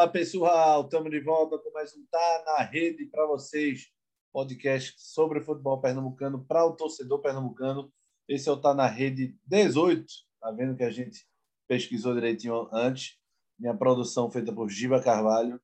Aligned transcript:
Fala 0.00 0.12
pessoal, 0.12 0.80
estamos 0.80 1.10
de 1.10 1.20
volta 1.20 1.58
com 1.58 1.70
mais 1.72 1.94
um 1.94 2.02
Tá 2.10 2.42
na 2.46 2.62
Rede 2.64 3.04
para 3.04 3.26
vocês, 3.26 3.88
podcast 4.32 4.94
sobre 4.96 5.42
futebol 5.42 5.78
pernambucano 5.78 6.42
para 6.42 6.64
o 6.64 6.74
torcedor 6.74 7.20
pernambucano. 7.20 7.92
Esse 8.26 8.48
é 8.48 8.52
o 8.52 8.56
Tá 8.56 8.72
na 8.72 8.86
Rede 8.86 9.36
18, 9.44 10.06
tá 10.40 10.50
vendo 10.52 10.74
que 10.74 10.84
a 10.84 10.90
gente 10.90 11.26
pesquisou 11.68 12.14
direitinho 12.14 12.66
antes. 12.72 13.18
Minha 13.58 13.76
produção 13.76 14.30
feita 14.30 14.50
por 14.54 14.70
Giba 14.70 15.02
Carvalho 15.02 15.60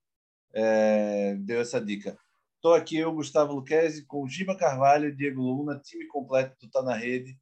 é, 0.52 1.34
deu 1.36 1.58
essa 1.58 1.80
dica. 1.80 2.18
Estou 2.56 2.74
aqui 2.74 2.98
eu, 2.98 3.14
Gustavo 3.14 3.54
Luquezzi, 3.54 4.04
com 4.04 4.28
Giba 4.28 4.54
Carvalho 4.54 5.08
e 5.08 5.16
Diego 5.16 5.40
Luna, 5.40 5.80
time 5.82 6.06
completo 6.08 6.54
do 6.60 6.70
Tá 6.70 6.82
na 6.82 6.94
Rede, 6.94 7.38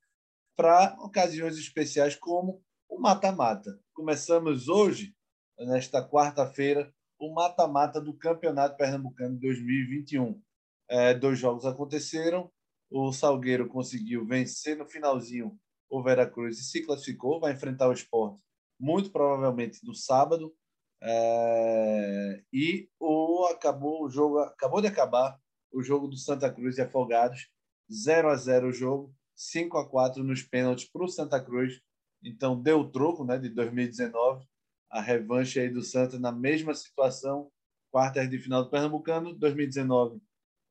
para 0.54 0.96
ocasiões 1.00 1.58
especiais 1.58 2.14
como 2.14 2.62
o 2.88 3.00
mata-mata. 3.00 3.80
Começamos 3.92 4.68
hoje 4.68 5.12
nesta 5.58 6.06
quarta-feira, 6.06 6.92
o 7.18 7.32
mata-mata 7.32 8.00
do 8.00 8.12
Campeonato 8.14 8.76
Pernambucano 8.76 9.38
2021. 9.38 10.40
É, 10.88 11.14
dois 11.14 11.38
jogos 11.38 11.64
aconteceram. 11.64 12.50
O 12.90 13.12
Salgueiro 13.12 13.68
conseguiu 13.68 14.26
vencer 14.26 14.76
no 14.76 14.86
finalzinho 14.86 15.58
o 15.88 16.02
Veracruz 16.02 16.58
e 16.58 16.64
se 16.64 16.82
classificou. 16.84 17.40
Vai 17.40 17.52
enfrentar 17.52 17.88
o 17.88 17.92
esporte, 17.92 18.38
muito 18.78 19.10
provavelmente 19.10 19.84
no 19.84 19.94
sábado. 19.94 20.54
É, 21.02 22.42
e 22.52 22.88
o, 22.98 23.46
acabou 23.46 24.04
o 24.04 24.10
jogo, 24.10 24.38
acabou 24.40 24.80
de 24.80 24.86
acabar 24.86 25.38
o 25.72 25.82
jogo 25.82 26.08
do 26.08 26.16
Santa 26.16 26.50
Cruz 26.52 26.78
e 26.78 26.82
Afogados. 26.82 27.48
0 27.92 28.30
a 28.30 28.36
0 28.36 28.68
o 28.68 28.72
jogo, 28.72 29.14
5 29.36 29.76
a 29.76 29.88
4 29.88 30.24
nos 30.24 30.42
pênaltis 30.42 30.88
para 30.90 31.04
o 31.04 31.08
Santa 31.08 31.40
Cruz. 31.40 31.80
Então 32.22 32.60
deu 32.60 32.80
o 32.80 32.90
troco 32.90 33.24
né, 33.24 33.38
de 33.38 33.50
2019 33.50 34.46
a 34.94 35.00
revanche 35.00 35.58
aí 35.58 35.68
do 35.68 35.82
Santa 35.82 36.20
na 36.20 36.30
mesma 36.30 36.72
situação, 36.72 37.50
quartas 37.90 38.30
de 38.30 38.38
final 38.38 38.62
do 38.62 38.70
Pernambucano, 38.70 39.34
2019 39.34 40.20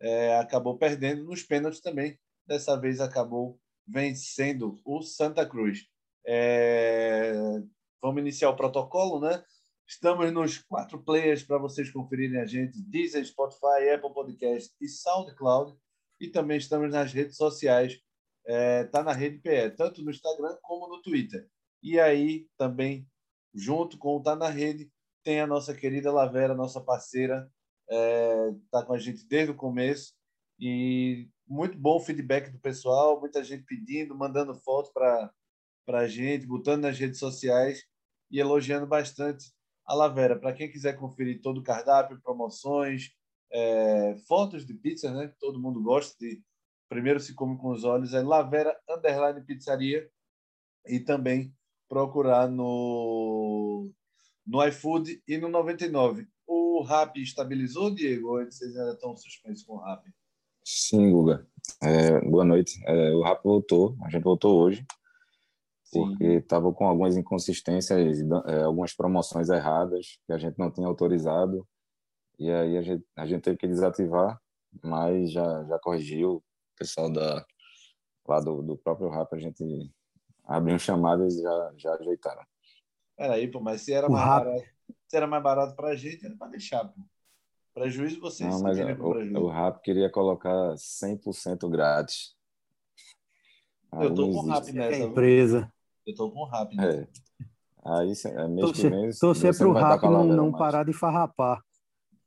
é, 0.02 0.38
acabou 0.38 0.78
perdendo 0.78 1.26
nos 1.26 1.44
pênaltis 1.44 1.82
também, 1.82 2.18
dessa 2.48 2.80
vez 2.80 3.02
acabou 3.02 3.60
vencendo 3.86 4.80
o 4.86 5.02
Santa 5.02 5.46
Cruz. 5.46 5.86
É, 6.26 7.34
vamos 8.02 8.22
iniciar 8.22 8.50
o 8.50 8.56
protocolo, 8.56 9.20
né? 9.20 9.44
Estamos 9.86 10.32
nos 10.32 10.58
quatro 10.58 11.04
players 11.04 11.44
para 11.44 11.58
vocês 11.58 11.92
conferirem 11.92 12.40
a 12.40 12.46
gente: 12.46 12.82
Deezer, 12.82 13.26
Spotify, 13.26 13.90
Apple 13.94 14.14
Podcast 14.14 14.74
e 14.80 14.88
SoundCloud. 14.88 15.78
E 16.20 16.30
também 16.30 16.58
estamos 16.58 16.90
nas 16.90 17.12
redes 17.12 17.36
sociais. 17.36 18.00
Está 18.46 19.00
é, 19.00 19.04
na 19.04 19.14
rede 19.14 19.40
PE, 19.40 19.72
tanto 19.72 20.02
no 20.02 20.12
Instagram 20.12 20.58
como 20.62 20.88
no 20.88 21.02
Twitter. 21.02 21.50
E 21.82 22.00
aí 22.00 22.48
também 22.58 23.06
junto 23.54 23.98
com 23.98 24.16
o 24.16 24.22
Tá 24.22 24.36
na 24.36 24.50
Rede, 24.50 24.92
tem 25.24 25.40
a 25.40 25.48
nossa 25.48 25.74
querida 25.74 26.12
Lavera, 26.12 26.54
nossa 26.54 26.82
parceira, 26.82 27.50
está 27.88 28.80
é, 28.80 28.86
com 28.86 28.94
a 28.94 28.98
gente 28.98 29.26
desde 29.26 29.52
o 29.52 29.56
começo 29.56 30.14
e 30.60 31.30
muito 31.48 31.78
bom 31.78 31.98
o 31.98 32.00
feedback 32.00 32.50
do 32.50 32.60
pessoal, 32.60 33.20
muita 33.20 33.44
gente 33.44 33.64
pedindo, 33.64 34.16
mandando 34.16 34.56
fotos 34.56 34.92
para 34.92 35.32
a 35.88 36.08
gente, 36.08 36.46
botando 36.46 36.84
nas 36.84 36.98
redes 36.98 37.20
sociais 37.20 37.84
e 38.32 38.40
elogiando 38.40 38.88
bastante 38.88 39.52
a 39.86 39.94
Lavera. 39.94 40.40
Para 40.40 40.54
quem 40.54 40.72
quiser 40.72 40.98
conferir 40.98 41.42
todo 41.42 41.60
o 41.60 41.64
cardápio, 41.64 42.22
promoções, 42.22 43.12
é, 43.52 44.16
fotos 44.28 44.66
de 44.66 44.74
pizza, 44.74 45.14
né? 45.14 45.34
Todo 45.40 45.60
mundo 45.60 45.82
gosta 45.82 46.16
de. 46.20 46.42
Primeiro 46.90 47.20
se 47.20 47.34
come 47.34 47.58
com 47.58 47.70
os 47.70 47.84
olhos, 47.84 48.14
é 48.14 48.22
Lavera 48.22 48.78
Underline 48.88 49.44
Pizzaria 49.44 50.10
e 50.86 51.00
também 51.00 51.54
procurar 51.94 52.50
no, 52.50 53.88
no 54.48 54.68
iFood 54.68 55.22
e 55.28 55.38
no 55.38 55.48
99. 55.48 56.28
O 56.48 56.82
Rap 56.82 57.22
estabilizou, 57.22 57.94
Diego? 57.94 58.30
Ou 58.30 58.44
vocês 58.44 58.76
ainda 58.76 58.94
estão 58.94 59.16
suspensos 59.16 59.64
com 59.64 59.76
o 59.76 59.80
Rap? 59.80 60.02
Sim, 60.66 61.12
Guga. 61.12 61.48
É, 61.84 62.20
boa 62.22 62.44
noite. 62.44 62.82
É, 62.88 63.12
o 63.12 63.22
Rap 63.22 63.44
voltou, 63.44 63.96
a 64.02 64.10
gente 64.10 64.24
voltou 64.24 64.60
hoje, 64.60 64.84
Sim. 65.84 66.00
porque 66.00 66.24
estava 66.24 66.74
com 66.74 66.88
algumas 66.88 67.16
inconsistências, 67.16 68.22
é, 68.48 68.64
algumas 68.64 68.96
promoções 68.96 69.50
erradas 69.50 70.18
que 70.26 70.34
a 70.34 70.38
gente 70.40 70.58
não 70.58 70.72
tinha 70.72 70.88
autorizado, 70.88 71.68
e 72.40 72.50
aí 72.50 72.76
a 72.76 72.82
gente, 72.82 73.06
a 73.16 73.28
gente 73.28 73.44
teve 73.44 73.58
que 73.58 73.68
desativar, 73.68 74.42
mas 74.84 75.32
já, 75.32 75.64
já 75.66 75.78
corrigiu. 75.78 76.38
O 76.38 76.44
pessoal 76.76 77.14
da, 77.14 77.46
lá 78.28 78.40
do, 78.40 78.64
do 78.64 78.78
próprio 78.78 79.10
Rap, 79.10 79.32
a 79.32 79.38
gente 79.38 79.64
abriam 80.44 80.78
chamadas 80.78 81.36
e 81.36 81.42
já, 81.42 81.74
já 81.78 81.94
ajeitaram. 81.96 82.44
Peraí, 83.16 83.48
pô, 83.48 83.60
mas 83.60 83.82
se 83.82 83.94
era, 83.94 84.10
mais 84.10 84.26
barato, 84.26 84.64
se 85.08 85.18
era 85.18 85.28
mais 85.28 85.44
barato 85.44 85.76
pra 85.76 85.96
gente, 85.96 86.26
era 86.26 86.36
pra 86.36 86.48
deixar, 86.48 86.86
pô. 86.86 87.02
Prejuízo 87.74 88.20
vocês. 88.20 88.50
Não, 88.50 88.62
mas 88.62 88.78
o, 88.78 89.40
o 89.40 89.48
RAP 89.48 89.82
queria 89.82 90.10
colocar 90.10 90.76
100% 90.76 91.68
grátis. 91.70 92.36
Aí 93.92 94.06
eu 94.06 94.14
tô 94.14 94.32
com 94.32 94.38
o 94.38 94.48
RAP 94.48 94.68
nessa. 94.70 94.96
É 94.96 95.00
empresa. 95.00 95.72
Eu 96.06 96.16
tô 96.16 96.30
com 96.30 96.42
o 96.42 96.46
RAP 96.46 96.74
nessa. 96.74 97.02
É. 97.02 97.08
Aí, 97.86 98.14
é 98.26 98.48
mês 98.48 98.62
torcer, 98.62 98.92
que 98.92 98.98
vem... 98.98 99.10
Torcer 99.20 99.58
pro 99.58 99.74
RAP 99.74 100.04
não, 100.04 100.24
não 100.24 100.52
parar 100.52 100.86
de 100.86 100.94
farrapar. 100.94 101.62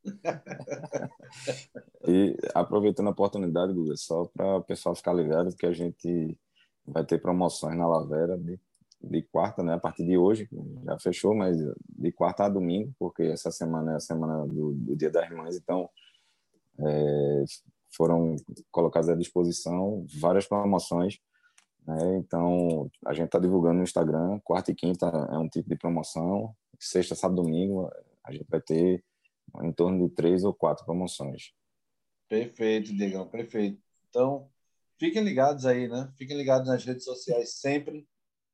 e 2.06 2.36
aproveitando 2.54 3.08
a 3.08 3.10
oportunidade, 3.10 3.72
Guga, 3.72 3.96
só 3.96 4.26
para 4.26 4.56
o 4.56 4.62
pessoal 4.62 4.94
ficar 4.94 5.12
ligado 5.12 5.56
que 5.56 5.66
a 5.66 5.72
gente 5.72 6.38
vai 6.86 7.04
ter 7.04 7.20
promoções 7.20 7.76
na 7.76 7.86
Lavera 7.86 8.38
de, 8.38 8.58
de 9.02 9.22
quarta, 9.22 9.62
né? 9.62 9.74
A 9.74 9.78
partir 9.78 10.04
de 10.04 10.16
hoje, 10.16 10.48
já 10.84 10.98
fechou, 10.98 11.34
mas 11.34 11.56
de 11.88 12.12
quarta 12.12 12.44
a 12.44 12.48
domingo, 12.48 12.94
porque 12.98 13.24
essa 13.24 13.50
semana 13.50 13.92
é 13.92 13.96
a 13.96 14.00
semana 14.00 14.46
do, 14.46 14.72
do 14.72 14.96
Dia 14.96 15.10
das 15.10 15.30
Mães, 15.30 15.56
então 15.56 15.88
é, 16.78 17.44
foram 17.90 18.36
colocadas 18.70 19.08
à 19.08 19.14
disposição 19.14 20.04
várias 20.20 20.46
promoções. 20.46 21.18
Né? 21.86 22.16
Então, 22.18 22.90
a 23.04 23.12
gente 23.12 23.26
está 23.26 23.38
divulgando 23.38 23.76
no 23.76 23.84
Instagram, 23.84 24.40
quarta 24.44 24.70
e 24.70 24.74
quinta 24.74 25.06
é 25.06 25.38
um 25.38 25.48
tipo 25.48 25.68
de 25.68 25.76
promoção, 25.76 26.54
sexta, 26.78 27.14
sábado, 27.14 27.42
domingo, 27.42 27.90
a 28.24 28.32
gente 28.32 28.46
vai 28.48 28.60
ter 28.60 29.04
em 29.62 29.72
torno 29.72 30.06
de 30.06 30.14
três 30.14 30.44
ou 30.44 30.52
quatro 30.52 30.84
promoções. 30.84 31.52
Perfeito, 32.28 32.94
Diegão, 32.94 33.28
perfeito. 33.28 33.80
Então, 34.08 34.48
fiquem 34.98 35.22
ligados 35.22 35.66
aí, 35.66 35.88
né? 35.88 36.12
Fiquem 36.16 36.36
ligados 36.36 36.68
nas 36.68 36.84
redes 36.84 37.04
sociais 37.04 37.60
sempre, 37.60 38.06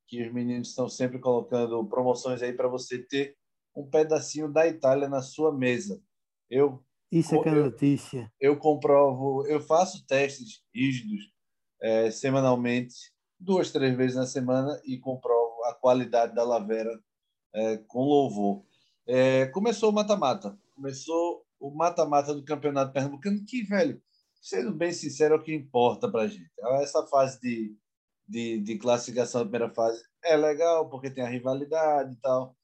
que 0.06 0.22
os 0.22 0.32
meninos 0.32 0.68
estão 0.68 0.88
sempre 0.88 1.18
colocando 1.18 1.84
promoções 1.86 2.42
aí 2.42 2.52
para 2.52 2.68
você 2.68 2.98
ter 2.98 3.36
um 3.74 3.88
pedacinho 3.88 4.52
da 4.52 4.66
Itália 4.66 5.08
na 5.08 5.22
sua 5.22 5.52
mesa. 5.52 6.00
Eu 6.50 6.84
isso 7.10 7.34
é 7.34 7.42
que 7.42 7.48
é 7.50 7.52
notícia. 7.52 8.32
Eu, 8.40 8.52
eu 8.52 8.58
comprovo, 8.58 9.46
eu 9.46 9.60
faço 9.60 10.06
testes 10.06 10.62
rígidos 10.74 11.30
é, 11.80 12.10
semanalmente, 12.10 12.94
duas, 13.38 13.70
três 13.70 13.94
vezes 13.94 14.16
na 14.16 14.26
semana 14.26 14.80
e 14.84 14.98
comprovo 14.98 15.62
a 15.64 15.74
qualidade 15.74 16.34
da 16.34 16.42
Lavera 16.42 16.98
é, 17.54 17.76
com 17.86 18.04
louvor. 18.04 18.64
É, 19.06 19.46
começou 19.46 19.90
o 19.90 19.92
mata-mata, 19.92 20.58
começou 20.74 21.44
o 21.60 21.70
mata-mata 21.70 22.34
do 22.34 22.44
Campeonato 22.44 22.92
Pernambucano, 22.92 23.44
que, 23.44 23.62
velho, 23.62 24.00
sendo 24.42 24.72
bem 24.72 24.92
sincero, 24.92 25.34
é 25.34 25.36
o 25.38 25.42
que 25.42 25.54
importa 25.54 26.10
para 26.10 26.22
a 26.22 26.26
gente. 26.26 26.50
Essa 26.82 27.06
fase 27.06 27.40
de, 27.40 27.76
de, 28.28 28.58
de, 28.60 28.76
classificação 28.76 29.40
da 29.40 29.48
primeira 29.48 29.72
fase 29.72 30.02
é 30.24 30.36
legal, 30.36 30.90
porque 30.90 31.08
tem 31.08 31.24
a 31.24 31.28
rivalidade 31.28 32.14
e 32.14 32.20
tal, 32.20 32.56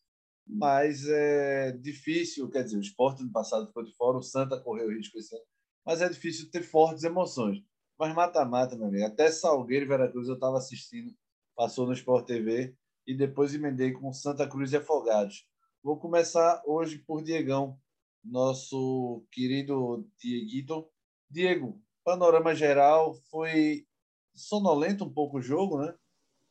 mas 0.45 1.07
é 1.09 1.71
difícil. 1.73 2.51
Quer 2.51 2.65
dizer, 2.65 2.79
o 2.79 2.81
esporte 2.81 3.23
no 3.23 3.31
passado 3.31 3.69
ficou 3.69 3.85
de 3.85 3.95
fora, 3.95 4.19
o 4.19 4.23
Santa 4.23 4.61
correu 4.61 4.91
risco 4.91 5.17
esse 5.19 5.35
ano, 5.35 5.45
mas 5.87 6.03
é 6.03 6.09
difícil 6.09 6.51
ter 6.51 6.63
fortes 6.63 7.05
emoções. 7.05 7.59
Mas 7.97 8.15
mata-mata, 8.15 8.77
meu 8.77 8.89
amigo. 8.89 9.07
Até 9.07 9.31
Salgueiro 9.31 9.85
e 9.85 9.89
Veracruz 9.89 10.29
eu 10.29 10.35
estava 10.35 10.59
assistindo, 10.59 11.15
passou 11.57 11.87
no 11.87 11.93
Sport 11.93 12.27
TV, 12.27 12.77
e 13.07 13.15
depois 13.17 13.55
emendei 13.55 13.93
com 13.93 14.13
Santa 14.13 14.47
Cruz 14.49 14.73
e 14.73 14.77
Afogados. 14.77 15.47
Vou 15.83 15.99
começar 15.99 16.61
hoje 16.67 16.99
por 16.99 17.23
Diegão, 17.23 17.79
nosso 18.23 19.25
querido 19.31 20.07
Dieguito 20.19 20.89
Diego, 21.31 21.81
panorama 22.05 22.55
geral 22.55 23.15
foi 23.31 23.87
sonolento 24.35 25.05
um 25.05 25.13
pouco 25.13 25.39
o 25.39 25.43
jogo, 25.43 25.79
né? 25.79 25.95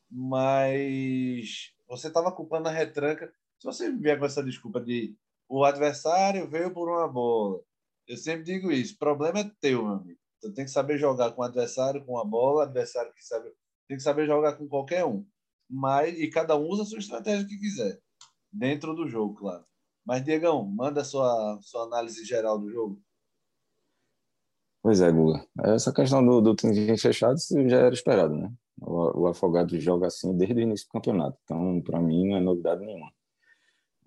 Mas 0.09 1.74
você 1.88 2.07
estava 2.09 2.31
culpando 2.31 2.69
a 2.69 2.71
retranca. 2.71 3.31
Se 3.59 3.65
você 3.65 3.91
vier 3.91 4.19
com 4.19 4.25
essa 4.25 4.44
desculpa 4.44 4.79
de 4.79 5.15
o 5.50 5.63
adversário 5.63 6.50
veio 6.50 6.74
por 6.74 6.89
uma 6.89 7.07
bola, 7.07 7.62
eu 8.07 8.18
sempre 8.18 8.44
digo 8.44 8.71
isso. 8.71 8.97
Problema 8.97 9.39
é 9.39 9.51
teu, 9.59 9.83
meu 9.83 9.94
amigo. 9.94 10.19
Você 10.39 10.53
tem 10.53 10.65
que 10.65 10.71
saber 10.71 10.97
jogar 10.97 11.31
com 11.31 11.41
o 11.41 11.45
adversário, 11.45 12.06
com 12.06 12.19
a 12.19 12.24
bola, 12.24 12.63
adversário 12.63 13.13
que 13.13 13.25
sabe, 13.25 13.50
tem 13.88 13.97
que 13.97 14.03
saber 14.03 14.27
jogar 14.27 14.57
com 14.57 14.68
qualquer 14.68 15.06
um. 15.06 15.25
Mas 15.69 16.18
e 16.19 16.29
cada 16.29 16.56
um 16.56 16.68
usa 16.68 16.83
a 16.83 16.85
sua 16.85 17.00
estratégia 17.00 17.47
que 17.47 17.57
quiser 17.57 18.00
dentro 18.51 18.94
do 18.95 19.07
jogo, 19.07 19.35
claro. 19.35 19.65
Mas 20.06 20.24
Diegão, 20.24 20.63
manda 20.65 21.01
a 21.01 21.06
sua 21.06 21.59
sua 21.62 21.83
análise 21.83 22.24
geral 22.25 22.59
do 22.59 22.71
jogo. 22.71 23.01
Pois 24.88 25.01
é, 25.01 25.12
Guga. 25.12 25.45
Essa 25.66 25.92
questão 25.92 26.25
do, 26.25 26.39
do 26.39 26.56
time 26.56 26.98
fechado 26.98 27.36
já 27.68 27.78
era 27.78 27.94
esperado, 27.94 28.34
né? 28.34 28.50
O, 28.81 29.24
o 29.24 29.28
Afogado 29.28 29.78
joga 29.81 30.07
assim 30.07 30.34
desde 30.38 30.56
o 30.56 30.62
início 30.62 30.88
do 30.88 30.92
campeonato. 30.94 31.38
Então, 31.44 31.81
para 31.81 32.00
mim, 32.00 32.30
não 32.30 32.38
é 32.38 32.39
novidade 32.39 32.86
nenhuma. 32.86 33.12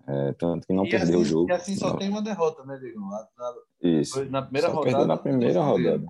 É, 0.07 0.33
tanto 0.33 0.65
que 0.65 0.73
não 0.73 0.83
e 0.83 0.89
perdeu 0.89 1.19
assim, 1.19 1.21
o 1.21 1.23
jogo. 1.23 1.51
E 1.51 1.53
assim 1.53 1.75
só 1.75 1.89
não. 1.89 1.99
tem 1.99 2.09
uma 2.09 2.23
derrota, 2.23 2.65
né, 2.65 2.79
Diego? 2.79 2.99
Isso. 3.79 4.25
Na 4.25 4.41
primeira 4.41 4.69
só 4.69 4.73
rodada. 4.73 4.91
Perdeu 4.91 5.07
na 5.07 5.17
primeira 5.17 5.61
rodada. 5.61 6.05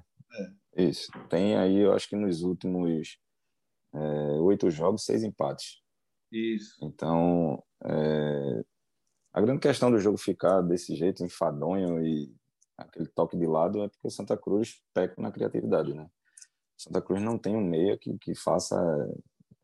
É. 0.77 0.83
Isso. 0.83 1.12
Tem 1.27 1.57
aí, 1.57 1.79
eu 1.79 1.91
acho 1.91 2.07
que 2.07 2.15
nos 2.15 2.41
últimos 2.41 3.18
é, 3.94 4.00
oito 4.39 4.71
jogos, 4.71 5.03
seis 5.03 5.21
empates. 5.21 5.81
Isso. 6.31 6.77
Então, 6.81 7.62
é, 7.83 8.63
a 9.33 9.41
grande 9.41 9.59
questão 9.59 9.91
do 9.91 10.00
jogo 10.00 10.18
ficar 10.18 10.62
desse 10.62 10.95
jeito, 10.95 11.25
enfadonho 11.25 12.01
e 12.01 12.33
aquele 12.81 13.07
toque 13.07 13.38
de 13.38 13.45
lado, 13.45 13.83
é 13.83 13.88
porque 13.88 14.07
o 14.07 14.12
Santa 14.12 14.38
Cruz 14.38 14.81
peca 14.94 15.19
na 15.22 15.31
criatividade, 15.31 15.94
né? 15.94 16.07
Santa 16.78 17.01
Cruz 17.01 17.22
não 17.22 17.38
tem 17.38 17.56
um 17.56 17.63
meia 17.63 17.98
que, 17.98 18.18
que 18.18 18.33
faça 18.33 18.78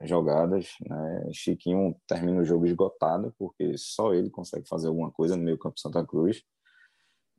jogadas, 0.01 0.75
né? 0.87 1.29
Chiquinho 1.33 1.95
termina 2.07 2.41
o 2.41 2.45
jogo 2.45 2.65
esgotado, 2.65 3.33
porque 3.37 3.77
só 3.77 4.13
ele 4.13 4.29
consegue 4.29 4.67
fazer 4.67 4.87
alguma 4.87 5.11
coisa 5.11 5.35
no 5.35 5.43
meio 5.43 5.57
campo 5.57 5.79
Santa 5.79 6.05
Cruz. 6.05 6.43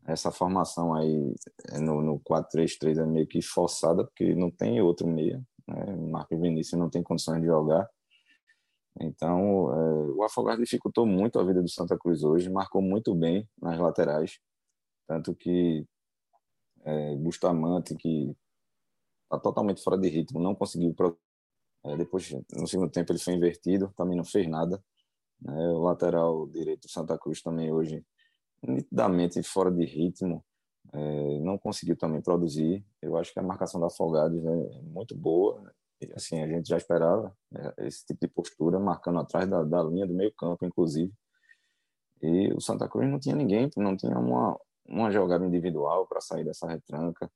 Essa 0.07 0.31
formação 0.33 0.95
aí 0.95 1.35
no, 1.81 2.01
no 2.01 2.19
4-3-3 2.21 3.03
é 3.03 3.07
meio 3.07 3.27
que 3.27 3.43
forçada, 3.43 4.05
porque 4.05 4.35
não 4.35 4.51
tem 4.51 4.81
outro 4.81 5.07
meia. 5.07 5.43
Né? 5.67 5.97
Marcos 5.97 6.41
Vinícius 6.41 6.81
não 6.81 6.89
tem 6.89 7.03
condições 7.03 7.41
de 7.41 7.47
jogar. 7.47 7.89
Então, 9.01 9.73
é, 9.73 10.11
o 10.17 10.23
Afogados 10.25 10.65
dificultou 10.65 11.07
muito 11.07 11.39
a 11.39 11.45
vida 11.45 11.63
do 11.63 11.69
Santa 11.69 11.97
Cruz 11.97 12.25
hoje, 12.25 12.51
marcou 12.51 12.83
muito 12.83 13.15
bem 13.15 13.49
nas 13.61 13.79
laterais, 13.79 14.41
tanto 15.09 15.35
que 15.35 15.87
é, 16.85 17.17
Bustamante, 17.17 17.97
que 17.97 18.37
está 19.25 19.39
totalmente 19.39 19.83
fora 19.83 19.99
de 19.99 20.09
ritmo, 20.09 20.39
não 20.39 20.55
conseguiu 20.55 20.95
é, 21.85 21.97
depois, 21.97 22.31
no 22.53 22.67
segundo 22.67 22.91
tempo, 22.91 23.13
ele 23.13 23.19
foi 23.19 23.35
invertido, 23.35 23.93
também 23.97 24.17
não 24.17 24.25
fez 24.25 24.47
nada. 24.47 24.83
Né? 25.41 25.53
O 25.71 25.81
lateral 25.81 26.47
direito 26.49 26.83
do 26.83 26.91
Santa 26.91 27.19
Cruz 27.19 27.43
também 27.43 27.73
hoje, 27.73 28.05
nitidamente 28.63 29.43
fora 29.43 29.71
de 29.71 29.85
ritmo, 29.85 30.45
é, 30.93 31.39
não 31.41 31.59
conseguiu 31.59 31.97
também 31.97 32.21
produzir. 32.21 32.85
Eu 33.01 33.17
acho 33.17 33.33
que 33.33 33.39
a 33.39 33.43
marcação 33.43 33.81
da 33.81 33.87
Afogados 33.87 34.45
é 34.45 34.83
muito 34.83 35.17
boa. 35.17 35.73
E, 36.01 36.13
assim, 36.15 36.41
a 36.41 36.49
gente 36.49 36.69
já 36.69 36.77
esperava 36.77 37.37
esse 37.79 38.05
tipo 38.07 38.21
de 38.21 38.29
postura, 38.29 38.79
marcando 38.79 39.19
atrás 39.21 39.49
da, 39.49 39.63
da 39.65 39.83
linha 39.83 40.07
do 40.07 40.15
meio 40.15 40.33
campo, 40.35 40.65
inclusive. 40.65 41.13
E 42.23 42.53
o 42.53 42.61
Santa 42.61 42.89
Cruz 42.89 43.09
não 43.09 43.19
tinha 43.19 43.37
ninguém, 43.37 43.71
não 43.77 43.97
tinha 43.97 44.19
uma, 44.19 44.59
uma 44.89 45.11
jogada 45.11 45.45
individual 45.45 46.07
para 46.07 46.21
sair 46.21 46.45
dessa 46.45 46.67
retranca. 46.67 47.31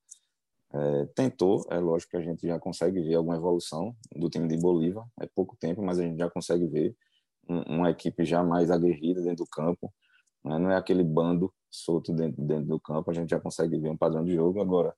É, 0.75 1.07
tentou, 1.15 1.65
é 1.69 1.79
lógico 1.79 2.13
que 2.13 2.17
a 2.17 2.23
gente 2.23 2.47
já 2.47 2.59
consegue 2.59 3.01
ver 3.03 3.15
alguma 3.15 3.37
evolução 3.37 3.95
do 4.17 4.31
time 4.31 4.49
de 4.49 4.57
Bolívar, 4.57 5.07
é 5.21 5.27
pouco 5.27 5.55
tempo, 5.61 5.83
mas 5.83 5.99
a 5.99 6.03
gente 6.03 6.19
já 6.19 6.31
consegue 6.31 6.67
ver 6.67 6.97
uma 7.47 7.91
equipe 7.91 8.25
já 8.25 8.43
mais 8.43 8.71
aguerrida 8.71 9.21
dentro 9.21 9.45
do 9.45 9.51
campo, 9.51 9.93
né? 10.43 10.59
não 10.59 10.71
é 10.71 10.77
aquele 10.77 11.05
bando 11.05 11.53
solto 11.71 12.13
dentro, 12.13 12.43
dentro 12.43 12.67
do 12.67 12.81
campo, 12.81 13.11
a 13.11 13.15
gente 13.15 13.31
já 13.31 13.41
consegue 13.41 13.79
ver 13.79 13.91
um 13.91 13.97
padrão 13.97 14.25
de 14.25 14.35
jogo. 14.35 14.61
Agora, 14.61 14.95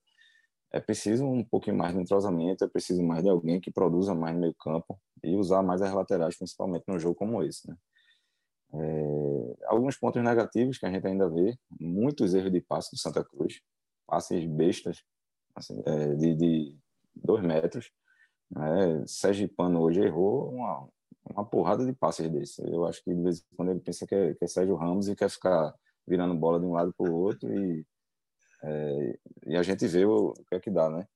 é 0.73 0.81
preciso 0.81 1.25
um 1.25 1.45
pouquinho 1.45 1.77
mais 1.77 1.95
de 1.95 2.01
entrosamento, 2.01 2.65
é 2.65 2.69
preciso 2.69 3.03
mais 3.03 3.23
de 3.23 3.29
alguém 3.29 3.61
que 3.61 3.71
produza 3.71 4.15
mais 4.15 4.35
no 4.35 4.41
meio 4.41 4.55
campo 4.55 5.01
e 5.23 5.37
usar 5.37 5.63
mais 5.63 5.81
as 5.81 5.93
laterais, 5.93 6.37
principalmente 6.37 6.85
num 6.89 6.99
jogo 6.99 7.15
como 7.15 7.43
esse. 7.43 7.69
Né? 7.69 7.77
É, 8.77 9.67
alguns 9.67 9.97
pontos 9.97 10.23
negativos 10.23 10.79
que 10.79 10.87
a 10.87 10.91
gente 10.91 11.07
ainda 11.07 11.29
vê, 11.29 11.57
muitos 11.81 12.35
erros 12.35 12.51
de 12.51 12.61
passe 12.61 12.91
do 12.91 12.99
Santa 12.99 13.25
Cruz, 13.25 13.61
passes 14.07 14.45
bestas, 14.47 15.05
assim, 15.55 15.81
é, 15.87 16.15
de, 16.15 16.35
de 16.35 16.79
dois 17.15 17.43
metros. 17.43 17.91
Né? 18.51 19.05
Pano 19.57 19.81
hoje 19.81 20.01
errou 20.01 20.51
uma, 20.51 20.89
uma 21.31 21.45
porrada 21.45 21.85
de 21.87 21.93
passes 21.93 22.29
desse. 22.29 22.63
Eu 22.63 22.85
acho 22.87 23.03
que 23.03 23.15
de 23.15 23.23
vez 23.23 23.39
em 23.39 23.57
quando 23.57 23.71
ele 23.71 23.81
pensa 23.81 24.07
que 24.07 24.15
é, 24.15 24.35
que 24.35 24.45
é 24.45 24.49
Sérgio 24.49 24.77
Ramos 24.77 25.09
e 25.09 25.17
quer 25.17 25.31
ficar 25.31 25.75
virando 26.07 26.35
bola 26.35 26.59
de 26.59 26.67
um 26.67 26.73
lado 26.73 26.93
para 26.93 27.11
o 27.11 27.15
outro 27.15 27.53
e, 27.53 27.87
é, 28.63 29.19
e 29.47 29.57
a 29.57 29.63
gente 29.63 29.87
vê 29.87 30.05
o, 30.05 30.31
o, 30.31 30.45
que 30.45 30.55
é 30.55 30.61
que 30.61 30.71
dá, 30.71 30.91
né? 30.91 31.07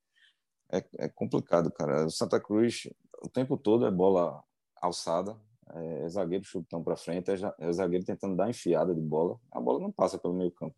É, 0.70 0.84
é 0.99 1.08
complicado, 1.08 1.70
cara. 1.70 2.06
O 2.06 2.10
Santa 2.10 2.40
Cruz, 2.40 2.88
o 3.22 3.28
tempo 3.28 3.56
todo 3.56 3.87
é 3.87 3.90
bola 3.90 4.43
alçada, 4.81 5.37
é, 5.75 6.05
é 6.05 6.09
zagueiro 6.09 6.44
chutão 6.44 6.82
para 6.82 6.97
frente, 6.97 7.31
é, 7.31 7.35
é 7.59 7.73
zagueiro 7.73 8.05
tentando 8.05 8.37
dar 8.37 8.49
enfiada 8.49 8.94
de 8.94 9.00
bola. 9.00 9.38
A 9.50 9.61
bola 9.61 9.81
não 9.81 9.93
passa 9.93 10.19
pelo 10.19 10.35
meio 10.35 10.50
campo. 10.53 10.76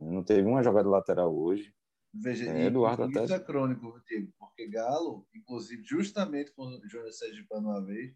Não 0.00 0.24
teve 0.24 0.42
uma 0.42 0.62
jogada 0.62 0.88
lateral 0.88 1.36
hoje. 1.36 1.74
Veja, 2.12 2.50
é, 2.50 2.66
Eduardo 2.66 3.08
isso 3.08 3.20
até... 3.20 3.34
é 3.34 3.38
crônico, 3.38 4.00
Diego, 4.06 4.32
porque 4.38 4.68
Galo, 4.68 5.26
inclusive, 5.34 5.84
justamente 5.84 6.52
com 6.52 6.64
o 6.64 6.88
Júnior 6.88 7.12
Sergipano 7.12 7.68
uma 7.68 7.84
vez, 7.84 8.12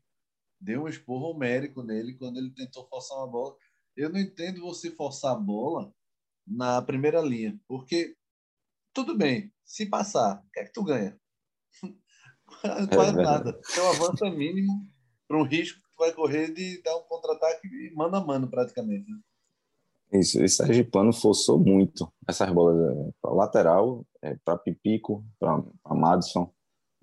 deu 0.61 0.83
um 0.83 0.89
esporro 0.89 1.31
homérico 1.31 1.83
nele 1.83 2.15
quando 2.15 2.39
ele 2.39 2.51
tentou 2.51 2.89
forçar 2.89 3.19
uma 3.19 3.31
bola. 3.31 3.57
Eu 3.97 4.11
não 4.11 4.19
entendo 4.19 4.61
você 4.63 4.91
forçar 4.91 5.33
a 5.33 5.39
bola 5.39 5.95
na 6.45 6.83
primeira 6.83 7.21
linha, 7.21 7.59
porque 7.69 8.17
tudo 8.93 9.17
bem, 9.17 9.53
se 9.65 9.87
passar, 9.87 10.43
o 10.45 10.51
que 10.51 10.61
é 10.61 10.65
que 10.65 10.73
tu 10.73 10.83
ganha? 10.83 11.19
Quase 12.93 13.19
é 13.19 13.23
nada. 13.23 13.61
Então 13.71 13.91
avança 13.91 14.29
mínimo 14.31 14.73
para 15.29 15.39
um 15.39 15.45
risco 15.45 15.84
tu 15.95 15.99
vai 15.99 16.13
correr 16.13 16.53
de 16.53 16.83
dar 16.83 16.97
um 16.97 17.03
contra-ataque 17.03 17.69
mano 17.95 18.17
a 18.17 18.25
mano 18.25 18.49
praticamente. 18.49 19.11
Né? 19.11 19.19
Isso, 20.13 20.43
esse 20.43 20.57
Sergipano 20.57 21.13
forçou 21.13 21.59
muito 21.59 22.13
essas 22.29 22.51
bolas 22.51 22.77
é, 22.79 23.11
para 23.21 23.33
lateral, 23.33 24.07
é, 24.23 24.37
para 24.45 24.59
Pipico, 24.59 25.25
para 25.39 25.63
Madison, 25.89 26.53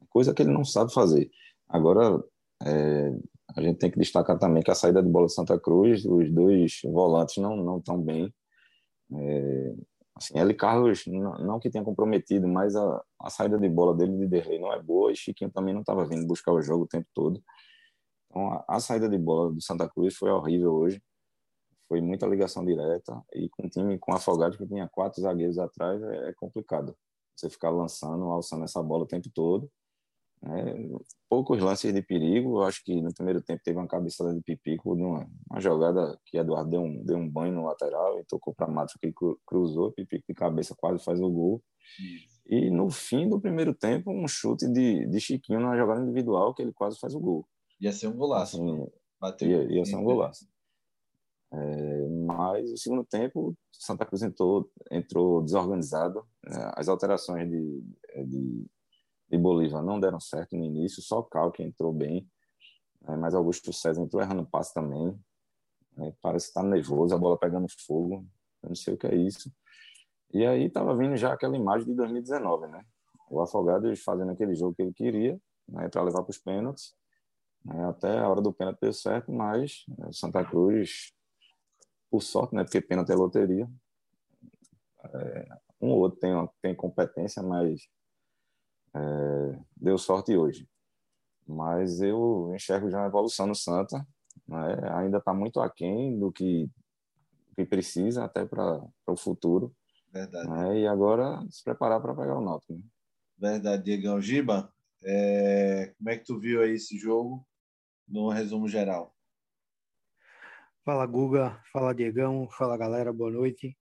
coisa 0.10 0.34
que 0.34 0.42
ele 0.42 0.52
não 0.52 0.64
sabe 0.64 0.94
fazer. 0.94 1.30
Agora, 1.68 2.24
é, 2.64 3.12
a 3.56 3.62
gente 3.62 3.80
tem 3.80 3.92
que 3.92 4.00
destacar 4.00 4.38
também 4.38 4.64
que 4.64 4.72
a 4.72 4.76
saída 4.76 5.02
de 5.02 5.10
bola 5.10 5.28
de 5.28 5.34
Santa 5.34 5.60
Cruz, 5.60 6.06
os 6.06 6.32
dois 6.32 6.80
volantes 6.86 7.38
não 7.38 7.58
não 7.58 7.78
estão 7.80 8.02
bem. 8.02 8.34
É, 9.14 9.74
assim. 10.16 10.34
Carlos, 10.56 11.04
não, 11.08 11.38
não, 11.40 11.60
que 11.60 11.70
tenha 11.70 11.84
comprometido, 11.84 12.48
mas 12.48 12.76
a, 12.76 13.04
a 13.20 13.30
saída 13.30 13.58
de 13.58 13.68
bola 13.68 13.96
dele 13.96 14.18
de 14.18 14.28
Derlei 14.28 14.60
não 14.60 14.72
é 14.72 14.82
boa 14.82 15.12
e 15.12 15.16
Chiquinho 15.16 15.52
também 15.52 15.74
não 15.74 15.82
estava 15.82 16.06
vindo 16.06 16.28
buscar 16.28 16.54
o 16.54 16.62
jogo 16.62 16.86
o 16.86 16.88
tempo 16.88 17.08
todo. 17.14 17.42
Então, 18.32 18.54
a, 18.54 18.64
a 18.66 18.80
saída 18.80 19.10
de 19.10 19.18
bola 19.18 19.52
do 19.52 19.62
Santa 19.62 19.90
Cruz 19.90 20.16
foi 20.16 20.32
horrível 20.32 20.74
hoje 20.74 21.02
foi 21.90 22.00
muita 22.00 22.26
ligação 22.26 22.66
direta 22.66 23.22
e 23.34 23.50
com 23.50 23.66
um 23.66 23.70
time 23.70 24.00
com 24.00 24.14
afogado 24.14 24.58
que 24.58 24.66
tinha 24.66 24.88
quatro 24.88 25.22
zagueiros 25.22 25.60
atrás 25.60 26.02
é, 26.02 26.30
é 26.30 26.34
complicado 26.34 26.96
você 27.36 27.50
ficar 27.50 27.70
lançando, 27.70 28.24
alçando 28.24 28.64
essa 28.64 28.82
bola 28.82 29.04
o 29.04 29.08
tempo 29.08 29.30
todo. 29.34 29.70
É, 30.44 30.76
poucos 31.30 31.60
lances 31.62 31.94
de 31.94 32.02
perigo, 32.02 32.60
eu 32.60 32.64
acho 32.64 32.82
que 32.84 33.00
no 33.02 33.14
primeiro 33.14 33.42
tempo 33.42 33.62
teve 33.64 33.78
uma 33.78 33.88
cabeçada 33.88 34.34
de 34.34 34.42
Pipico, 34.42 34.94
uma, 34.94 35.28
uma 35.50 35.60
jogada 35.60 36.18
que 36.26 36.38
Eduardo 36.38 36.70
deu 36.70 36.82
um, 36.82 37.04
deu 37.04 37.18
um 37.18 37.30
banho 37.30 37.54
no 37.54 37.66
lateral 37.66 38.18
e 38.20 38.24
tocou 38.24 38.56
para 38.56 38.68
Matos 38.68 38.96
que 39.00 39.14
cruzou, 39.46 39.92
Pipico 39.92 40.24
de 40.30 40.34
cabeça 40.34 40.74
quase 40.78 41.04
faz 41.04 41.20
o 41.20 41.30
gol. 41.30 41.62
E 42.48 42.70
no 42.70 42.90
fim 42.90 43.28
do 43.28 43.40
primeiro 43.40 43.74
tempo, 43.74 44.12
um 44.12 44.28
chute 44.28 44.68
de, 44.68 45.06
de 45.08 45.20
Chiquinho 45.20 45.60
na 45.60 45.76
jogada 45.76 46.02
individual 46.02 46.54
que 46.54 46.62
ele 46.62 46.72
quase 46.72 46.98
faz 46.98 47.14
o 47.14 47.20
gol. 47.20 47.46
Ia 47.82 47.92
ser 47.92 48.08
um 48.08 48.16
golaço. 48.16 48.62
Assim, 48.62 48.88
Bateu. 49.20 49.50
Ia, 49.50 49.78
ia 49.78 49.86
ser 49.86 49.96
um 49.96 50.04
golaço. 50.04 50.48
É, 51.54 52.08
mas 52.26 52.72
o 52.72 52.78
segundo 52.78 53.04
tempo, 53.04 53.58
Santa 53.74 54.06
Cruz 54.06 54.22
entrou, 54.22 54.72
entrou 54.90 55.44
desorganizado. 55.44 56.26
Né? 56.46 56.72
As 56.76 56.88
alterações 56.88 57.50
de, 57.50 57.84
de, 58.26 58.66
de, 59.30 59.38
Bolívar 59.38 59.84
não 59.84 60.00
deram 60.00 60.20
certo 60.20 60.56
no 60.56 60.64
início, 60.64 61.02
só 61.02 61.20
o 61.20 61.24
Cal 61.24 61.52
que 61.52 61.64
entrou 61.64 61.92
bem. 61.92 62.30
Né? 63.02 63.18
Mas 63.18 63.34
Augusto 63.34 63.74
César 63.74 64.02
entrou 64.02 64.22
errando 64.22 64.46
passe 64.46 64.74
também. 64.74 65.20
Né? 65.98 66.14
Parece 66.22 66.48
estar 66.48 66.62
tá 66.62 66.68
nervoso, 66.68 67.14
a 67.14 67.18
bola 67.18 67.38
pegando 67.38 67.68
fogo. 67.86 68.26
Eu 68.64 68.70
não 68.70 68.76
sei 68.76 68.94
o 68.94 68.98
que 68.98 69.08
é 69.08 69.16
isso. 69.16 69.52
E 70.34 70.46
aí 70.46 70.66
estava 70.66 70.96
vindo 70.96 71.18
já 71.18 71.34
aquela 71.34 71.58
imagem 71.58 71.88
de 71.88 71.96
2019, 71.96 72.68
né? 72.68 72.86
O 73.30 73.42
Afogados 73.42 74.02
fazendo 74.02 74.32
aquele 74.32 74.56
jogo 74.56 74.74
que 74.74 74.82
ele 74.82 74.94
queria, 74.94 75.42
né, 75.68 75.90
para 75.90 76.04
levar 76.04 76.24
para 76.24 76.32
os 76.32 76.38
pênaltis. 76.38 76.96
Né? 77.64 77.86
Até 77.86 78.20
a 78.20 78.30
hora 78.30 78.42
do 78.42 78.54
pênalti 78.54 78.80
deu 78.82 78.94
certo, 78.94 79.32
mas 79.32 79.84
né, 79.88 80.10
Santa 80.12 80.44
Cruz 80.44 81.14
por 82.10 82.22
sorte, 82.22 82.54
né? 82.54 82.64
Porque 82.64 82.82
pênalti 82.82 83.12
é 83.12 83.16
loteria. 83.16 83.70
É, 85.04 85.48
um 85.80 85.90
ou 85.90 86.00
outro 86.00 86.20
tem, 86.20 86.32
tem 86.62 86.76
competência, 86.76 87.42
mas 87.42 87.88
é, 88.94 89.60
deu 89.76 89.98
sorte 89.98 90.36
hoje. 90.36 90.68
Mas 91.48 92.02
eu 92.02 92.52
enxergo 92.54 92.90
já 92.90 93.00
uma 93.00 93.08
evolução 93.08 93.48
no 93.48 93.56
Santa. 93.56 94.06
Né? 94.48 94.90
Ainda 94.96 95.18
está 95.18 95.34
muito 95.34 95.60
aquém 95.60 96.20
do 96.20 96.32
que, 96.32 96.70
que 97.56 97.66
precisa 97.66 98.26
até 98.26 98.46
para 98.46 98.84
o 99.08 99.16
futuro. 99.16 99.74
Verdade. 100.12 100.50
Né? 100.50 100.80
E 100.82 100.88
agora 100.88 101.46
se 101.50 101.64
preparar 101.64 102.02
para 102.02 102.14
pegar 102.14 102.38
o 102.38 102.44
Náutico. 102.44 102.74
Né? 102.74 102.84
Verdade, 103.38 103.84
Diegão. 103.84 104.22
Giba, 104.22 104.72
é, 105.04 105.94
como 105.98 106.10
é 106.10 106.18
que 106.18 106.26
tu 106.26 106.38
viu 106.38 106.62
aí 106.62 106.74
esse 106.74 106.98
jogo 106.98 107.46
no 108.08 108.30
resumo 108.30 108.68
geral? 108.68 109.16
Fala 110.84 111.06
Guga, 111.06 111.62
fala 111.72 111.94
Diegão, 111.94 112.50
fala 112.50 112.78
galera, 112.78 113.14
boa 113.14 113.30
noite. 113.30 113.78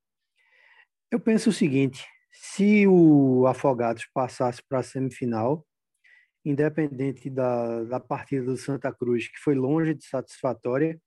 Eu 1.10 1.18
penso 1.18 1.50
o 1.50 1.52
seguinte: 1.52 2.06
se 2.30 2.86
o 2.86 3.46
Afogados 3.46 4.06
passasse 4.12 4.62
para 4.62 4.80
a 4.80 4.82
semifinal, 4.82 5.66
independente 6.44 7.28
da, 7.28 7.84
da 7.84 8.00
partida 8.00 8.44
do 8.44 8.56
Santa 8.56 8.92
Cruz, 8.92 9.28
que 9.28 9.38
foi 9.38 9.54
longe 9.54 9.94
de 9.94 10.04
satisfatória, 10.04 11.00